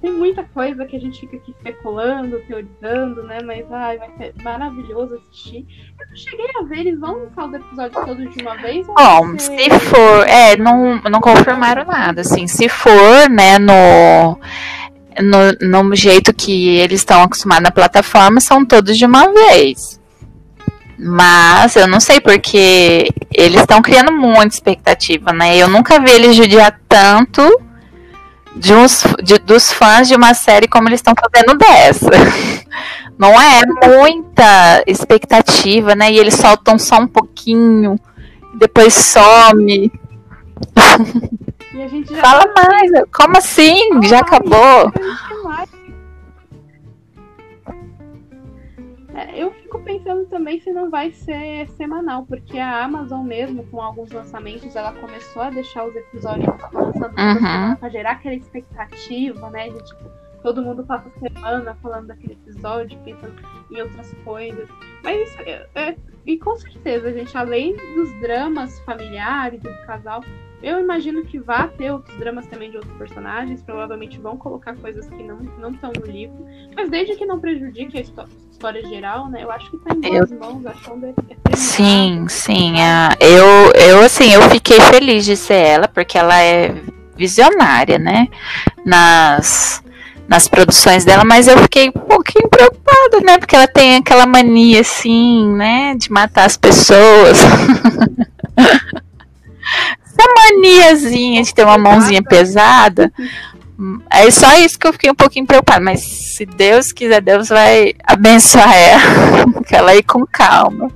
Tem 0.00 0.10
muita 0.10 0.42
coisa 0.54 0.86
que 0.86 0.96
a 0.96 1.00
gente 1.00 1.20
fica 1.20 1.36
aqui 1.36 1.50
especulando, 1.50 2.40
teorizando, 2.46 3.22
né? 3.24 3.40
Mas 3.44 3.70
ai, 3.70 3.98
vai 3.98 4.10
ser 4.16 4.34
maravilhoso 4.42 5.16
assistir. 5.16 5.66
Eu 6.00 6.08
não 6.08 6.16
cheguei 6.16 6.46
a 6.58 6.64
ver, 6.64 6.78
eles 6.78 6.98
vão 6.98 7.24
lançar 7.24 7.46
os 7.46 7.54
episódios 7.54 8.04
todos 8.06 8.34
de 8.34 8.42
uma 8.42 8.56
vez? 8.56 8.86
Bom, 8.86 9.38
ser... 9.38 9.58
se 9.58 9.80
for, 9.80 10.26
é, 10.26 10.56
não, 10.56 10.98
não 11.02 11.20
confirmaram 11.20 11.84
nada, 11.84 12.22
assim. 12.22 12.46
Se 12.46 12.70
for, 12.70 13.28
né, 13.28 13.58
no 13.58 14.38
no, 15.18 15.82
no 15.82 15.96
jeito 15.96 16.32
que 16.32 16.76
eles 16.76 17.00
estão 17.00 17.22
acostumados 17.22 17.64
na 17.64 17.70
plataforma, 17.70 18.40
são 18.40 18.64
todos 18.64 18.96
de 18.96 19.04
uma 19.04 19.32
vez. 19.32 20.00
Mas 20.98 21.76
eu 21.76 21.88
não 21.88 21.98
sei 21.98 22.20
porque 22.20 23.08
eles 23.34 23.62
estão 23.62 23.80
criando 23.80 24.12
muita 24.12 24.54
expectativa, 24.54 25.32
né? 25.32 25.56
Eu 25.56 25.68
nunca 25.68 25.98
vi 25.98 26.10
eles 26.10 26.36
judiar 26.36 26.78
tanto 26.86 27.42
de 28.54 28.74
uns, 28.74 29.04
de, 29.22 29.38
dos 29.38 29.72
fãs 29.72 30.08
de 30.08 30.14
uma 30.14 30.34
série 30.34 30.68
como 30.68 30.88
eles 30.88 31.00
estão 31.00 31.14
fazendo 31.14 31.56
dessa. 31.56 32.10
Não 33.18 33.38
é 33.40 33.62
muita 33.86 34.82
expectativa, 34.86 35.94
né? 35.94 36.10
E 36.10 36.18
eles 36.18 36.34
soltam 36.34 36.78
só 36.78 36.98
um 37.00 37.06
pouquinho, 37.06 37.98
depois 38.58 38.94
some. 38.94 39.92
Fala 42.20 42.52
mais, 42.54 42.90
como 43.12 43.36
assim? 43.36 44.02
Já 44.02 44.20
acabou? 44.20 44.92
É, 49.14 49.42
eu 49.42 49.52
fico 49.52 49.78
pensando 49.80 50.24
também 50.26 50.60
se 50.60 50.72
não 50.72 50.90
vai 50.90 51.12
ser 51.12 51.68
semanal, 51.70 52.24
porque 52.26 52.58
a 52.58 52.84
Amazon 52.84 53.24
mesmo, 53.24 53.64
com 53.66 53.80
alguns 53.80 54.10
lançamentos, 54.10 54.74
ela 54.74 54.92
começou 54.92 55.42
a 55.42 55.50
deixar 55.50 55.84
os 55.84 55.94
episódios 55.94 56.48
lançando 56.72 57.18
uhum. 57.18 57.76
pra 57.76 57.88
gerar 57.88 58.12
aquela 58.12 58.34
expectativa, 58.34 59.50
né? 59.50 59.68
De 59.68 59.84
tipo, 59.84 60.10
todo 60.42 60.62
mundo 60.62 60.84
passa 60.84 61.08
a 61.08 61.18
semana 61.20 61.76
falando 61.82 62.06
daquele 62.08 62.32
episódio, 62.32 62.98
pensando 63.04 63.34
em 63.70 63.80
outras 63.80 64.12
coisas. 64.24 64.68
Mas 65.04 65.28
isso 65.28 65.42
é, 65.42 65.66
é, 65.74 65.96
e 66.26 66.38
com 66.38 66.56
certeza, 66.56 67.12
gente, 67.12 67.36
além 67.36 67.76
dos 67.94 68.20
dramas 68.20 68.78
familiares 68.80 69.60
do 69.60 69.70
casal, 69.86 70.22
eu 70.62 70.78
imagino 70.78 71.24
que 71.24 71.38
vá 71.38 71.68
ter 71.68 71.90
outros 71.90 72.16
dramas 72.18 72.46
também 72.46 72.70
de 72.70 72.76
outros 72.76 72.94
personagens, 72.96 73.62
provavelmente 73.62 74.18
vão 74.18 74.36
colocar 74.36 74.74
coisas 74.76 75.08
que 75.08 75.22
não 75.22 75.38
não 75.58 75.70
estão 75.70 75.90
no 75.98 76.06
livro, 76.06 76.46
mas 76.76 76.90
desde 76.90 77.16
que 77.16 77.24
não 77.24 77.40
prejudique 77.40 77.96
a 77.96 78.00
história 78.50 78.86
geral, 78.86 79.28
né? 79.30 79.42
Eu 79.42 79.50
acho 79.50 79.70
que 79.70 79.78
tá 79.78 79.94
em 79.94 80.00
boas 80.00 80.30
eu... 80.30 80.38
mãos, 80.38 80.64
é, 80.66 80.72
é 81.52 81.56
Sim, 81.56 82.26
sim, 82.28 82.74
é, 82.80 83.16
eu 83.20 83.72
eu 83.74 84.04
assim, 84.04 84.32
eu 84.32 84.42
fiquei 84.50 84.80
feliz 84.80 85.24
de 85.24 85.36
ser 85.36 85.54
ela 85.54 85.88
porque 85.88 86.18
ela 86.18 86.38
é 86.40 86.74
visionária, 87.16 87.98
né? 87.98 88.28
Nas 88.84 89.82
nas 90.28 90.46
produções 90.46 91.04
dela, 91.04 91.24
mas 91.24 91.48
eu 91.48 91.58
fiquei 91.58 91.88
um 91.88 91.92
pouquinho 91.92 92.48
preocupada, 92.48 93.20
né? 93.24 93.36
Porque 93.38 93.56
ela 93.56 93.66
tem 93.66 93.96
aquela 93.96 94.26
mania 94.26 94.80
assim, 94.80 95.52
né, 95.54 95.96
de 95.96 96.12
matar 96.12 96.44
as 96.44 96.56
pessoas. 96.56 97.40
Essa 100.20 100.34
maniazinha 100.34 101.42
de 101.42 101.54
ter 101.54 101.64
uma 101.64 101.78
mãozinha 101.78 102.22
pesada. 102.22 103.10
É 104.10 104.30
só 104.30 104.58
isso 104.58 104.78
que 104.78 104.86
eu 104.86 104.92
fiquei 104.92 105.10
um 105.10 105.14
pouquinho 105.14 105.46
preocupada. 105.46 105.80
Mas 105.80 106.00
se 106.00 106.44
Deus 106.44 106.92
quiser, 106.92 107.22
Deus 107.22 107.48
vai 107.48 107.94
abençoar 108.04 108.72
ela. 108.74 109.62
que 109.66 109.74
ela 109.74 109.94
ir 109.94 110.02
com 110.02 110.26
calma. 110.26 110.90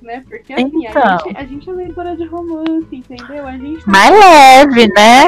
Né? 0.00 0.24
Porque 0.28 0.52
assim, 0.54 0.70
então. 0.86 1.02
a, 1.02 1.18
gente, 1.18 1.36
a 1.36 1.44
gente 1.44 1.68
é 1.68 1.72
leitora 1.72 2.16
de 2.16 2.24
romance, 2.26 2.86
entendeu? 2.92 3.46
A 3.46 3.58
gente 3.58 3.84
tá 3.84 3.90
mais 3.90 4.10
leve, 4.10 4.88
né? 4.94 5.24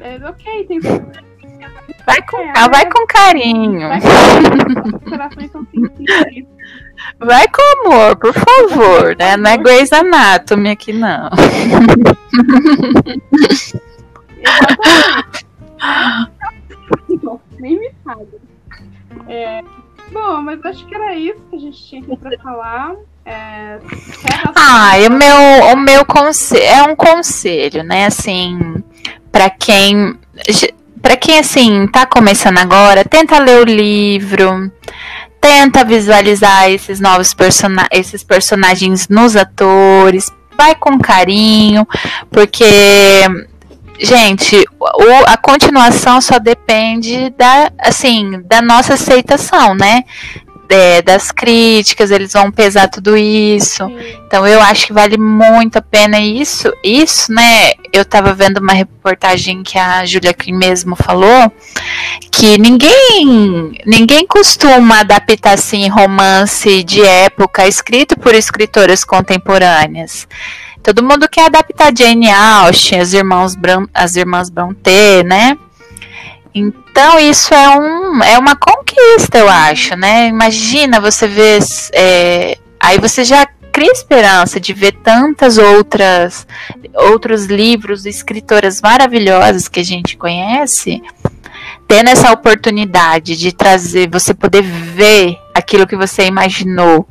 É, 0.00 0.16
é, 0.16 0.28
ok, 0.28 0.64
tem 0.64 0.80
Vai 2.06 2.22
com, 2.22 2.40
é, 2.40 2.68
vai 2.70 2.90
com 2.90 3.06
carinho. 3.06 3.88
Vai 3.88 4.00
com, 5.48 5.66
Vai 7.18 7.46
com 7.48 7.86
amor, 7.86 8.16
por 8.16 8.32
favor, 8.32 9.16
né? 9.16 9.36
Não 9.36 9.50
é 9.50 9.56
Grey's 9.56 9.92
Anatomy 9.92 10.70
aqui, 10.70 10.92
não. 10.92 11.30
Nem 17.58 17.78
me 17.78 17.90
fale. 18.04 18.28
É, 19.28 19.62
bom, 20.12 20.42
mas 20.42 20.64
acho 20.64 20.86
que 20.86 20.94
era 20.94 21.14
isso 21.14 21.40
que 21.50 21.56
a 21.56 21.58
gente 21.58 21.84
tinha 21.84 22.02
aqui 22.02 22.16
pra 22.16 22.38
falar. 22.38 22.94
É, 23.24 23.78
ah, 24.54 24.92
o 25.06 25.12
meu, 25.12 25.36
o 25.72 25.76
meu 25.76 26.04
conselho 26.04 26.64
é 26.64 26.82
um 26.82 26.96
conselho, 26.96 27.82
né? 27.82 28.06
Assim, 28.06 28.82
para 29.30 29.50
quem 29.50 30.18
para 31.02 31.16
quem 31.16 31.38
assim 31.38 31.86
tá 31.88 32.06
começando 32.06 32.58
agora, 32.58 33.04
tenta 33.04 33.38
ler 33.38 33.60
o 33.60 33.64
livro, 33.64 34.70
tenta 35.40 35.84
visualizar 35.84 36.70
esses 36.70 37.00
novos 37.00 37.34
persona 37.34 37.86
esses 37.90 38.22
personagens 38.22 39.08
nos 39.08 39.36
atores, 39.36 40.32
vai 40.56 40.74
com 40.74 40.98
carinho, 40.98 41.86
porque 42.30 43.24
gente, 44.00 44.64
o, 44.78 45.24
a 45.26 45.36
continuação 45.36 46.20
só 46.20 46.38
depende 46.38 47.30
da 47.30 47.70
assim, 47.78 48.42
da 48.44 48.62
nossa 48.62 48.94
aceitação, 48.94 49.74
né? 49.74 50.04
É, 50.68 51.00
das 51.02 51.30
críticas, 51.30 52.10
eles 52.10 52.32
vão 52.32 52.50
pesar 52.50 52.88
tudo 52.88 53.16
isso. 53.16 53.84
Então 54.26 54.46
eu 54.46 54.60
acho 54.60 54.86
que 54.86 54.92
vale 54.92 55.16
muito 55.16 55.76
a 55.76 55.82
pena 55.82 56.20
isso. 56.20 56.72
Isso, 56.84 57.32
né? 57.32 57.72
Eu 57.92 58.04
tava 58.04 58.34
vendo 58.34 58.58
uma 58.58 58.72
reportagem 58.72 59.62
que 59.62 59.78
a 59.78 60.04
Julia 60.04 60.34
Klim 60.34 60.56
mesmo 60.56 60.94
falou 60.94 61.50
que 62.30 62.58
ninguém 62.58 63.72
ninguém 63.86 64.26
costuma 64.26 65.00
adaptar 65.00 65.54
assim 65.54 65.88
romance 65.88 66.82
de 66.84 67.00
época 67.02 67.66
escrito 67.66 68.18
por 68.18 68.34
escritoras 68.34 69.04
contemporâneas. 69.04 70.28
Todo 70.82 71.02
mundo 71.02 71.28
quer 71.28 71.46
adaptar 71.46 71.92
Jane 71.96 72.30
Austen, 72.30 73.00
as 73.00 73.12
irmãs 73.12 73.54
as 73.92 74.16
irmãs 74.16 74.48
Brontë, 74.48 75.22
né? 75.24 75.58
Então 76.54 77.18
isso 77.18 77.52
é, 77.54 77.78
um, 77.78 78.22
é 78.22 78.38
uma 78.38 78.56
conquista, 78.56 79.38
eu 79.38 79.48
acho, 79.48 79.96
né? 79.96 80.28
Imagina 80.28 81.00
você 81.00 81.26
ver. 81.26 81.60
É, 81.92 82.58
aí 82.80 82.98
você 82.98 83.24
já 83.24 83.46
cria 83.72 83.92
esperança 83.92 84.58
de 84.58 84.72
ver 84.72 84.92
tantas 84.92 85.56
outras 85.56 86.46
outros 86.94 87.46
livros, 87.46 88.06
escritoras 88.06 88.80
maravilhosas 88.80 89.68
que 89.68 89.78
a 89.78 89.84
gente 89.84 90.16
conhece, 90.16 91.00
tendo 91.86 92.10
essa 92.10 92.32
oportunidade 92.32 93.36
de 93.36 93.52
trazer, 93.52 94.10
você 94.10 94.34
poder 94.34 94.62
ver 94.62 95.38
aquilo 95.54 95.86
que 95.86 95.94
você 95.94 96.26
imaginou, 96.26 97.06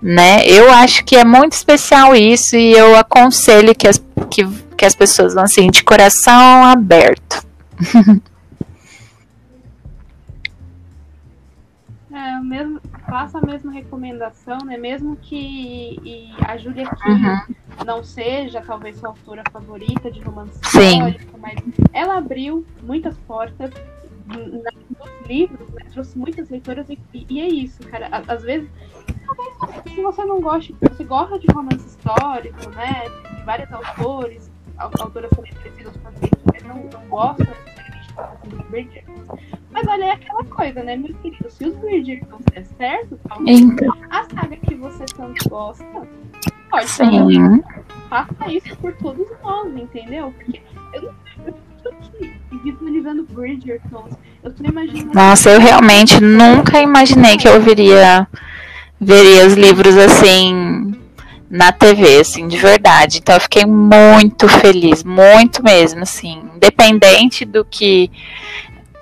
né? 0.00 0.46
Eu 0.46 0.70
acho 0.70 1.04
que 1.04 1.16
é 1.16 1.24
muito 1.24 1.52
especial 1.52 2.14
isso 2.14 2.56
e 2.56 2.72
eu 2.72 2.96
aconselho 2.96 3.74
que 3.74 3.86
as, 3.86 4.02
que, 4.30 4.46
que 4.76 4.86
as 4.86 4.94
pessoas 4.94 5.34
vão 5.34 5.44
assim 5.44 5.70
de 5.70 5.84
coração 5.84 6.64
aberto. 6.64 7.42
faça 13.08 13.38
a 13.38 13.40
mesma 13.40 13.72
recomendação, 13.72 14.58
né? 14.64 14.76
Mesmo 14.76 15.16
que 15.16 16.30
a 16.46 16.56
Julia 16.56 16.84
Kim 16.84 17.12
uhum. 17.12 17.84
não 17.84 18.04
seja 18.04 18.60
talvez 18.60 18.98
sua 18.98 19.10
autora 19.10 19.42
favorita 19.50 20.10
de 20.10 20.20
romance 20.20 20.58
histórico, 20.62 21.38
mas 21.38 21.58
ela 21.92 22.18
abriu 22.18 22.66
muitas 22.82 23.16
portas 23.18 23.70
nos 24.26 25.26
livros, 25.26 25.68
né? 25.70 25.84
trouxe 25.90 26.18
muitas 26.18 26.50
leitoras 26.50 26.88
e, 26.90 26.98
e, 27.14 27.40
é 27.40 27.48
isso, 27.48 27.82
cara. 27.88 28.08
Às 28.28 28.42
vezes, 28.42 28.68
se 29.84 30.02
você 30.02 30.24
não 30.24 30.40
gosta, 30.40 30.74
você 30.82 31.04
gosta 31.04 31.38
de 31.38 31.46
romance 31.50 31.86
histórico, 31.86 32.68
né? 32.70 33.04
De 33.36 33.42
vários 33.44 33.72
autores, 33.72 34.50
autoras 34.76 35.30
com 35.30 35.42
a 35.42 36.66
não, 36.66 36.84
não 36.84 37.08
gosta 37.08 37.48
mas 39.70 39.86
olha, 39.86 40.04
é 40.04 40.10
aquela 40.12 40.44
coisa, 40.44 40.82
né, 40.82 40.96
meu 40.96 41.14
querido? 41.14 41.50
Se 41.50 41.64
os 41.66 41.76
Bridgerton 41.76 42.38
der 42.52 42.64
certo, 42.64 43.18
talvez 43.28 43.60
então. 43.60 43.94
a 44.10 44.24
saga 44.24 44.56
que 44.56 44.74
você 44.74 45.04
tanto 45.16 45.48
gosta 45.48 45.84
pode 46.70 46.88
Sim. 46.88 47.62
Faça 48.08 48.50
isso 48.50 48.76
por 48.76 48.92
todos 48.94 49.26
nós, 49.42 49.74
entendeu? 49.76 50.32
Porque 50.36 50.60
eu 50.94 51.02
não 51.02 51.54
tô 51.82 51.88
aqui 51.88 52.32
visualizando 52.62 53.26
Bridgerton. 53.30 54.08
Eu 54.42 54.54
tô 54.54 54.64
imaginando. 54.64 55.14
Nossa, 55.14 55.50
eu 55.50 55.60
realmente 55.60 56.20
nunca 56.22 56.80
imaginei 56.80 57.36
que 57.36 57.48
eu 57.48 57.60
viria 57.60 58.26
veria 59.00 59.46
os 59.46 59.54
livros 59.54 59.96
assim 59.96 60.97
na 61.50 61.72
TV, 61.72 62.20
assim, 62.20 62.46
de 62.46 62.58
verdade. 62.58 63.18
Então 63.18 63.34
eu 63.34 63.40
fiquei 63.40 63.64
muito 63.64 64.48
feliz, 64.48 65.02
muito 65.02 65.62
mesmo, 65.62 66.02
assim, 66.02 66.42
independente 66.54 67.44
do 67.44 67.64
que 67.64 68.10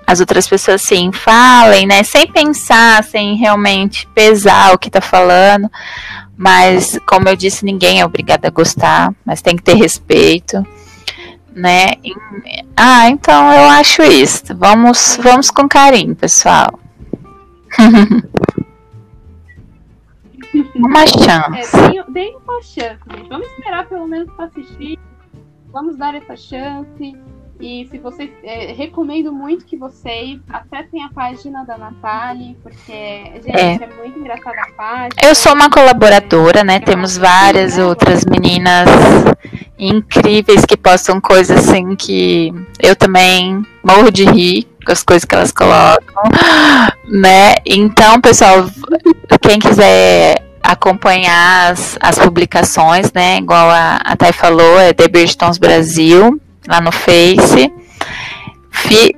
as 0.05 0.21
outras 0.21 0.47
pessoas 0.47 0.81
sim 0.81 1.11
falem, 1.11 1.85
né? 1.85 2.01
Sem 2.03 2.25
pensar, 2.27 3.03
sem 3.03 3.35
realmente 3.35 4.07
pesar 4.15 4.73
o 4.73 4.77
que 4.77 4.89
tá 4.89 5.01
falando. 5.01 5.69
Mas, 6.37 6.97
como 7.05 7.27
eu 7.27 7.35
disse, 7.35 7.65
ninguém 7.65 7.99
é 7.99 8.05
obrigado 8.05 8.45
a 8.45 8.49
gostar, 8.49 9.11
mas 9.25 9.41
tem 9.41 9.55
que 9.55 9.63
ter 9.63 9.75
respeito, 9.75 10.65
né? 11.53 11.93
Ah, 12.75 13.09
então 13.09 13.51
eu 13.51 13.69
acho 13.71 14.03
isso. 14.03 14.55
Vamos, 14.55 15.19
vamos 15.21 15.49
com 15.49 15.67
carinho, 15.67 16.15
pessoal. 16.15 16.79
uma 20.77 21.05
chance. 21.07 21.97
É, 21.97 22.11
deem 22.11 22.37
uma 22.37 22.61
chance, 22.61 22.99
gente. 23.11 23.29
Vamos 23.29 23.47
esperar 23.47 23.87
pelo 23.87 24.07
menos 24.07 24.31
para 24.33 24.45
assistir. 24.45 24.99
Vamos 25.71 25.97
dar 25.97 26.15
essa 26.15 26.35
chance. 26.35 27.17
E 27.59 27.87
se 27.89 27.97
vocês. 27.97 28.29
É, 28.43 28.71
recomendo 28.73 29.33
muito 29.33 29.65
que 29.65 29.75
vocês 29.75 30.39
acessem 30.49 31.03
a 31.03 31.09
página 31.09 31.63
da 31.65 31.77
Natália, 31.77 32.55
porque, 32.61 33.31
gente, 33.43 33.49
é, 33.49 33.73
é 33.75 33.95
muito 33.97 34.19
engraçada 34.19 34.61
a 34.61 34.71
página. 34.73 35.15
Eu 35.23 35.33
sou 35.33 35.53
uma 35.53 35.69
colaboradora, 35.69 36.63
né? 36.63 36.79
Temos 36.79 37.17
várias 37.17 37.77
outras 37.79 38.23
meninas 38.25 38.87
incríveis 39.77 40.65
que 40.65 40.77
postam 40.77 41.19
coisas 41.19 41.57
assim 41.57 41.95
que 41.95 42.53
eu 42.79 42.95
também 42.95 43.65
morro 43.83 44.11
de 44.11 44.25
rir 44.25 44.67
com 44.85 44.91
as 44.91 45.03
coisas 45.03 45.25
que 45.25 45.35
elas 45.35 45.51
colocam, 45.51 46.23
né? 47.09 47.55
Então, 47.65 48.21
pessoal, 48.21 48.65
quem 49.41 49.59
quiser 49.59 50.46
acompanhar 50.67 51.71
as, 51.71 51.97
as 52.01 52.19
publicações, 52.19 53.13
né? 53.13 53.37
Igual 53.37 53.69
a, 53.69 53.95
a 54.03 54.15
Thay 54.17 54.33
falou, 54.33 54.79
é 54.79 54.91
The 54.93 55.07
Bridgetons 55.07 55.57
Brasil 55.57 56.39
lá 56.67 56.81
no 56.81 56.91
Face. 56.91 57.71
Fi... 58.69 59.15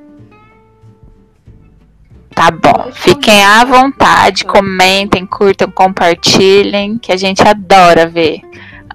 Tá 2.32 2.50
bom. 2.52 2.90
Fiquem 2.92 3.44
à 3.44 3.64
vontade, 3.64 4.44
comentem, 4.44 5.26
curtam, 5.26 5.70
compartilhem, 5.70 6.96
que 6.96 7.10
a 7.10 7.16
gente 7.16 7.42
adora 7.42 8.06
ver 8.06 8.40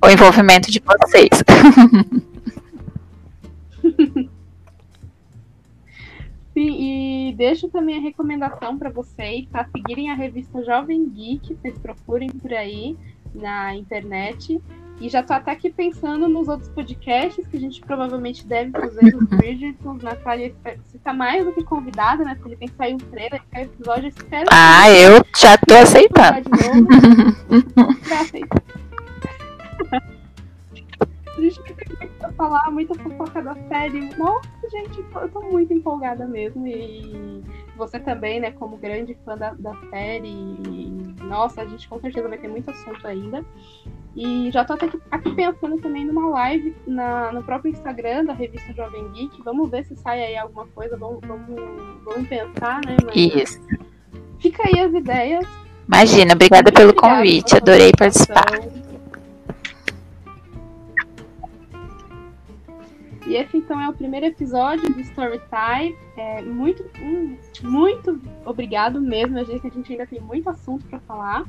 o 0.04 0.10
envolvimento 0.10 0.72
de 0.72 0.82
vocês. 0.82 1.44
Sim, 6.56 7.30
e 7.30 7.34
deixo 7.34 7.68
também 7.68 7.98
a 7.98 8.02
recomendação 8.02 8.78
para 8.78 8.90
vocês, 8.90 9.46
tá? 9.52 9.68
Seguirem 9.76 10.10
a 10.10 10.16
revista 10.16 10.64
Jovem 10.64 11.10
Geek, 11.10 11.54
vocês 11.54 11.78
procurem 11.78 12.30
por 12.30 12.54
aí 12.54 12.96
na 13.34 13.76
internet. 13.76 14.62
E 15.02 15.10
já 15.10 15.22
tô 15.22 15.34
até 15.34 15.52
aqui 15.52 15.70
pensando 15.70 16.30
nos 16.30 16.48
outros 16.48 16.70
podcasts 16.70 17.46
que 17.46 17.58
a 17.58 17.60
gente 17.60 17.82
provavelmente 17.82 18.48
deve 18.48 18.72
fazer 18.72 19.12
dos 19.12 19.28
Bridgerton. 19.38 19.98
Natália, 20.02 20.56
você 20.86 20.98
tá 21.00 21.14
mais 21.14 21.44
do 21.44 21.52
que 21.52 21.62
convidada, 21.62 22.24
né? 22.24 22.36
Porque 22.36 22.56
tem 22.56 22.70
que 22.70 22.76
sair 22.78 22.94
um 22.94 23.00
trailer, 23.00 23.42
é 23.52 23.64
episódio. 23.64 24.08
Espero 24.08 24.46
ah, 24.50 24.90
eu 24.90 25.22
já 25.38 25.58
tô 25.58 25.76
aceitando. 25.76 26.50
já 28.08 28.22
aceito. 28.22 28.64
A 31.38 31.42
gente 31.42 31.62
tem 31.64 31.76
muito 31.76 32.18
pra 32.18 32.32
falar, 32.34 32.72
muita 32.72 32.96
fofoca 32.96 33.42
da 33.42 33.56
série. 33.68 34.16
Nossa, 34.18 34.50
gente, 34.72 35.04
eu 35.16 35.30
tô 35.30 35.42
muito 35.42 35.74
empolgada 35.74 36.26
mesmo. 36.26 36.66
E 36.66 37.44
você 37.76 38.00
também, 38.00 38.40
né, 38.40 38.52
como 38.52 38.78
grande 38.78 39.18
fã 39.26 39.38
da, 39.38 39.54
da 39.54 39.76
série. 39.90 40.34
Nossa, 41.24 41.62
a 41.62 41.66
gente 41.66 41.88
com 41.90 42.00
certeza 42.00 42.28
vai 42.28 42.38
ter 42.38 42.48
muito 42.48 42.70
assunto 42.70 43.06
ainda. 43.06 43.44
E 44.16 44.50
já 44.50 44.64
tô 44.64 44.74
até 44.74 44.86
aqui, 44.86 45.02
aqui 45.12 45.36
pensando 45.36 45.78
também 45.82 46.06
numa 46.06 46.30
live 46.30 46.74
na, 46.88 47.34
no 47.34 47.44
próprio 47.44 47.72
Instagram 47.72 48.24
da 48.24 48.34
revista 48.34 48.72
Jovem 48.74 49.12
Geek. 49.12 49.42
Vamos 49.44 49.70
ver 49.70 49.84
se 49.86 49.96
sai 49.98 50.24
aí 50.24 50.38
alguma 50.38 50.66
coisa. 50.68 50.96
Vamos, 50.96 51.20
vamos, 51.28 51.62
vamos 52.06 52.28
pensar, 52.30 52.80
né? 52.86 52.96
Mas 53.06 53.16
Isso. 53.16 53.60
Fica 54.40 54.64
aí 54.66 54.80
as 54.80 54.94
ideias. 54.94 55.46
Imagina, 55.86 56.34
obrigada 56.34 56.72
Muito 56.72 56.78
pelo 56.78 56.94
convite. 56.94 57.58
Adorei 57.58 57.92
participar. 57.92 58.85
E 63.26 63.36
esse 63.36 63.58
então 63.58 63.82
é 63.82 63.90
o 63.90 63.94
primeiro 63.94 64.28
episódio 64.28 64.88
do 64.94 65.00
Storytime. 65.02 65.96
É, 66.16 66.42
muito, 66.44 66.86
um, 67.02 67.36
muito 67.64 68.22
obrigado 68.46 69.02
mesmo. 69.02 69.38
Eu 69.38 69.46
sei 69.46 69.60
que 69.60 69.68
a 69.68 69.72
gente 69.72 69.92
ainda 69.92 70.06
tem 70.06 70.22
muito 70.22 70.48
assunto 70.50 70.86
para 70.86 71.00
falar. 71.02 71.44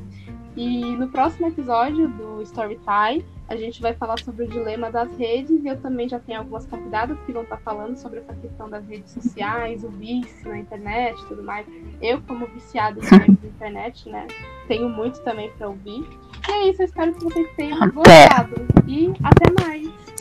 E 0.57 0.97
no 0.97 1.09
próximo 1.09 1.49
episódio 1.49 2.09
do 2.09 2.41
Storytime, 2.41 3.22
a 3.47 3.55
gente 3.57 3.81
vai 3.83 3.93
falar 3.93 4.18
sobre 4.20 4.45
o 4.45 4.49
dilema 4.49 4.91
das 4.91 5.14
redes. 5.18 5.62
E 5.62 5.68
eu 5.68 5.79
também 5.79 6.09
já 6.09 6.18
tenho 6.18 6.39
algumas 6.39 6.66
convidadas 6.66 7.18
que 7.27 7.33
vão 7.33 7.43
estar 7.43 7.59
falando 7.59 7.95
sobre 7.97 8.20
essa 8.20 8.33
questão 8.35 8.70
das 8.70 8.87
redes 8.87 9.12
sociais, 9.12 9.85
o 9.85 9.91
vício 9.91 10.49
na 10.49 10.59
internet 10.59 11.20
e 11.20 11.27
tudo 11.27 11.43
mais. 11.43 11.66
Eu, 12.01 12.22
como 12.22 12.47
viciada 12.47 12.99
em 13.29 13.33
internet, 13.47 14.09
né, 14.09 14.27
tenho 14.66 14.89
muito 14.89 15.20
também 15.20 15.51
para 15.59 15.68
ouvir. 15.68 16.07
E 16.49 16.51
é 16.51 16.70
isso, 16.70 16.81
eu 16.81 16.87
espero 16.87 17.12
que 17.12 17.24
vocês 17.24 17.49
tenham 17.55 17.79
gostado. 17.91 18.55
E 18.87 19.12
até 19.22 19.62
mais! 19.62 20.16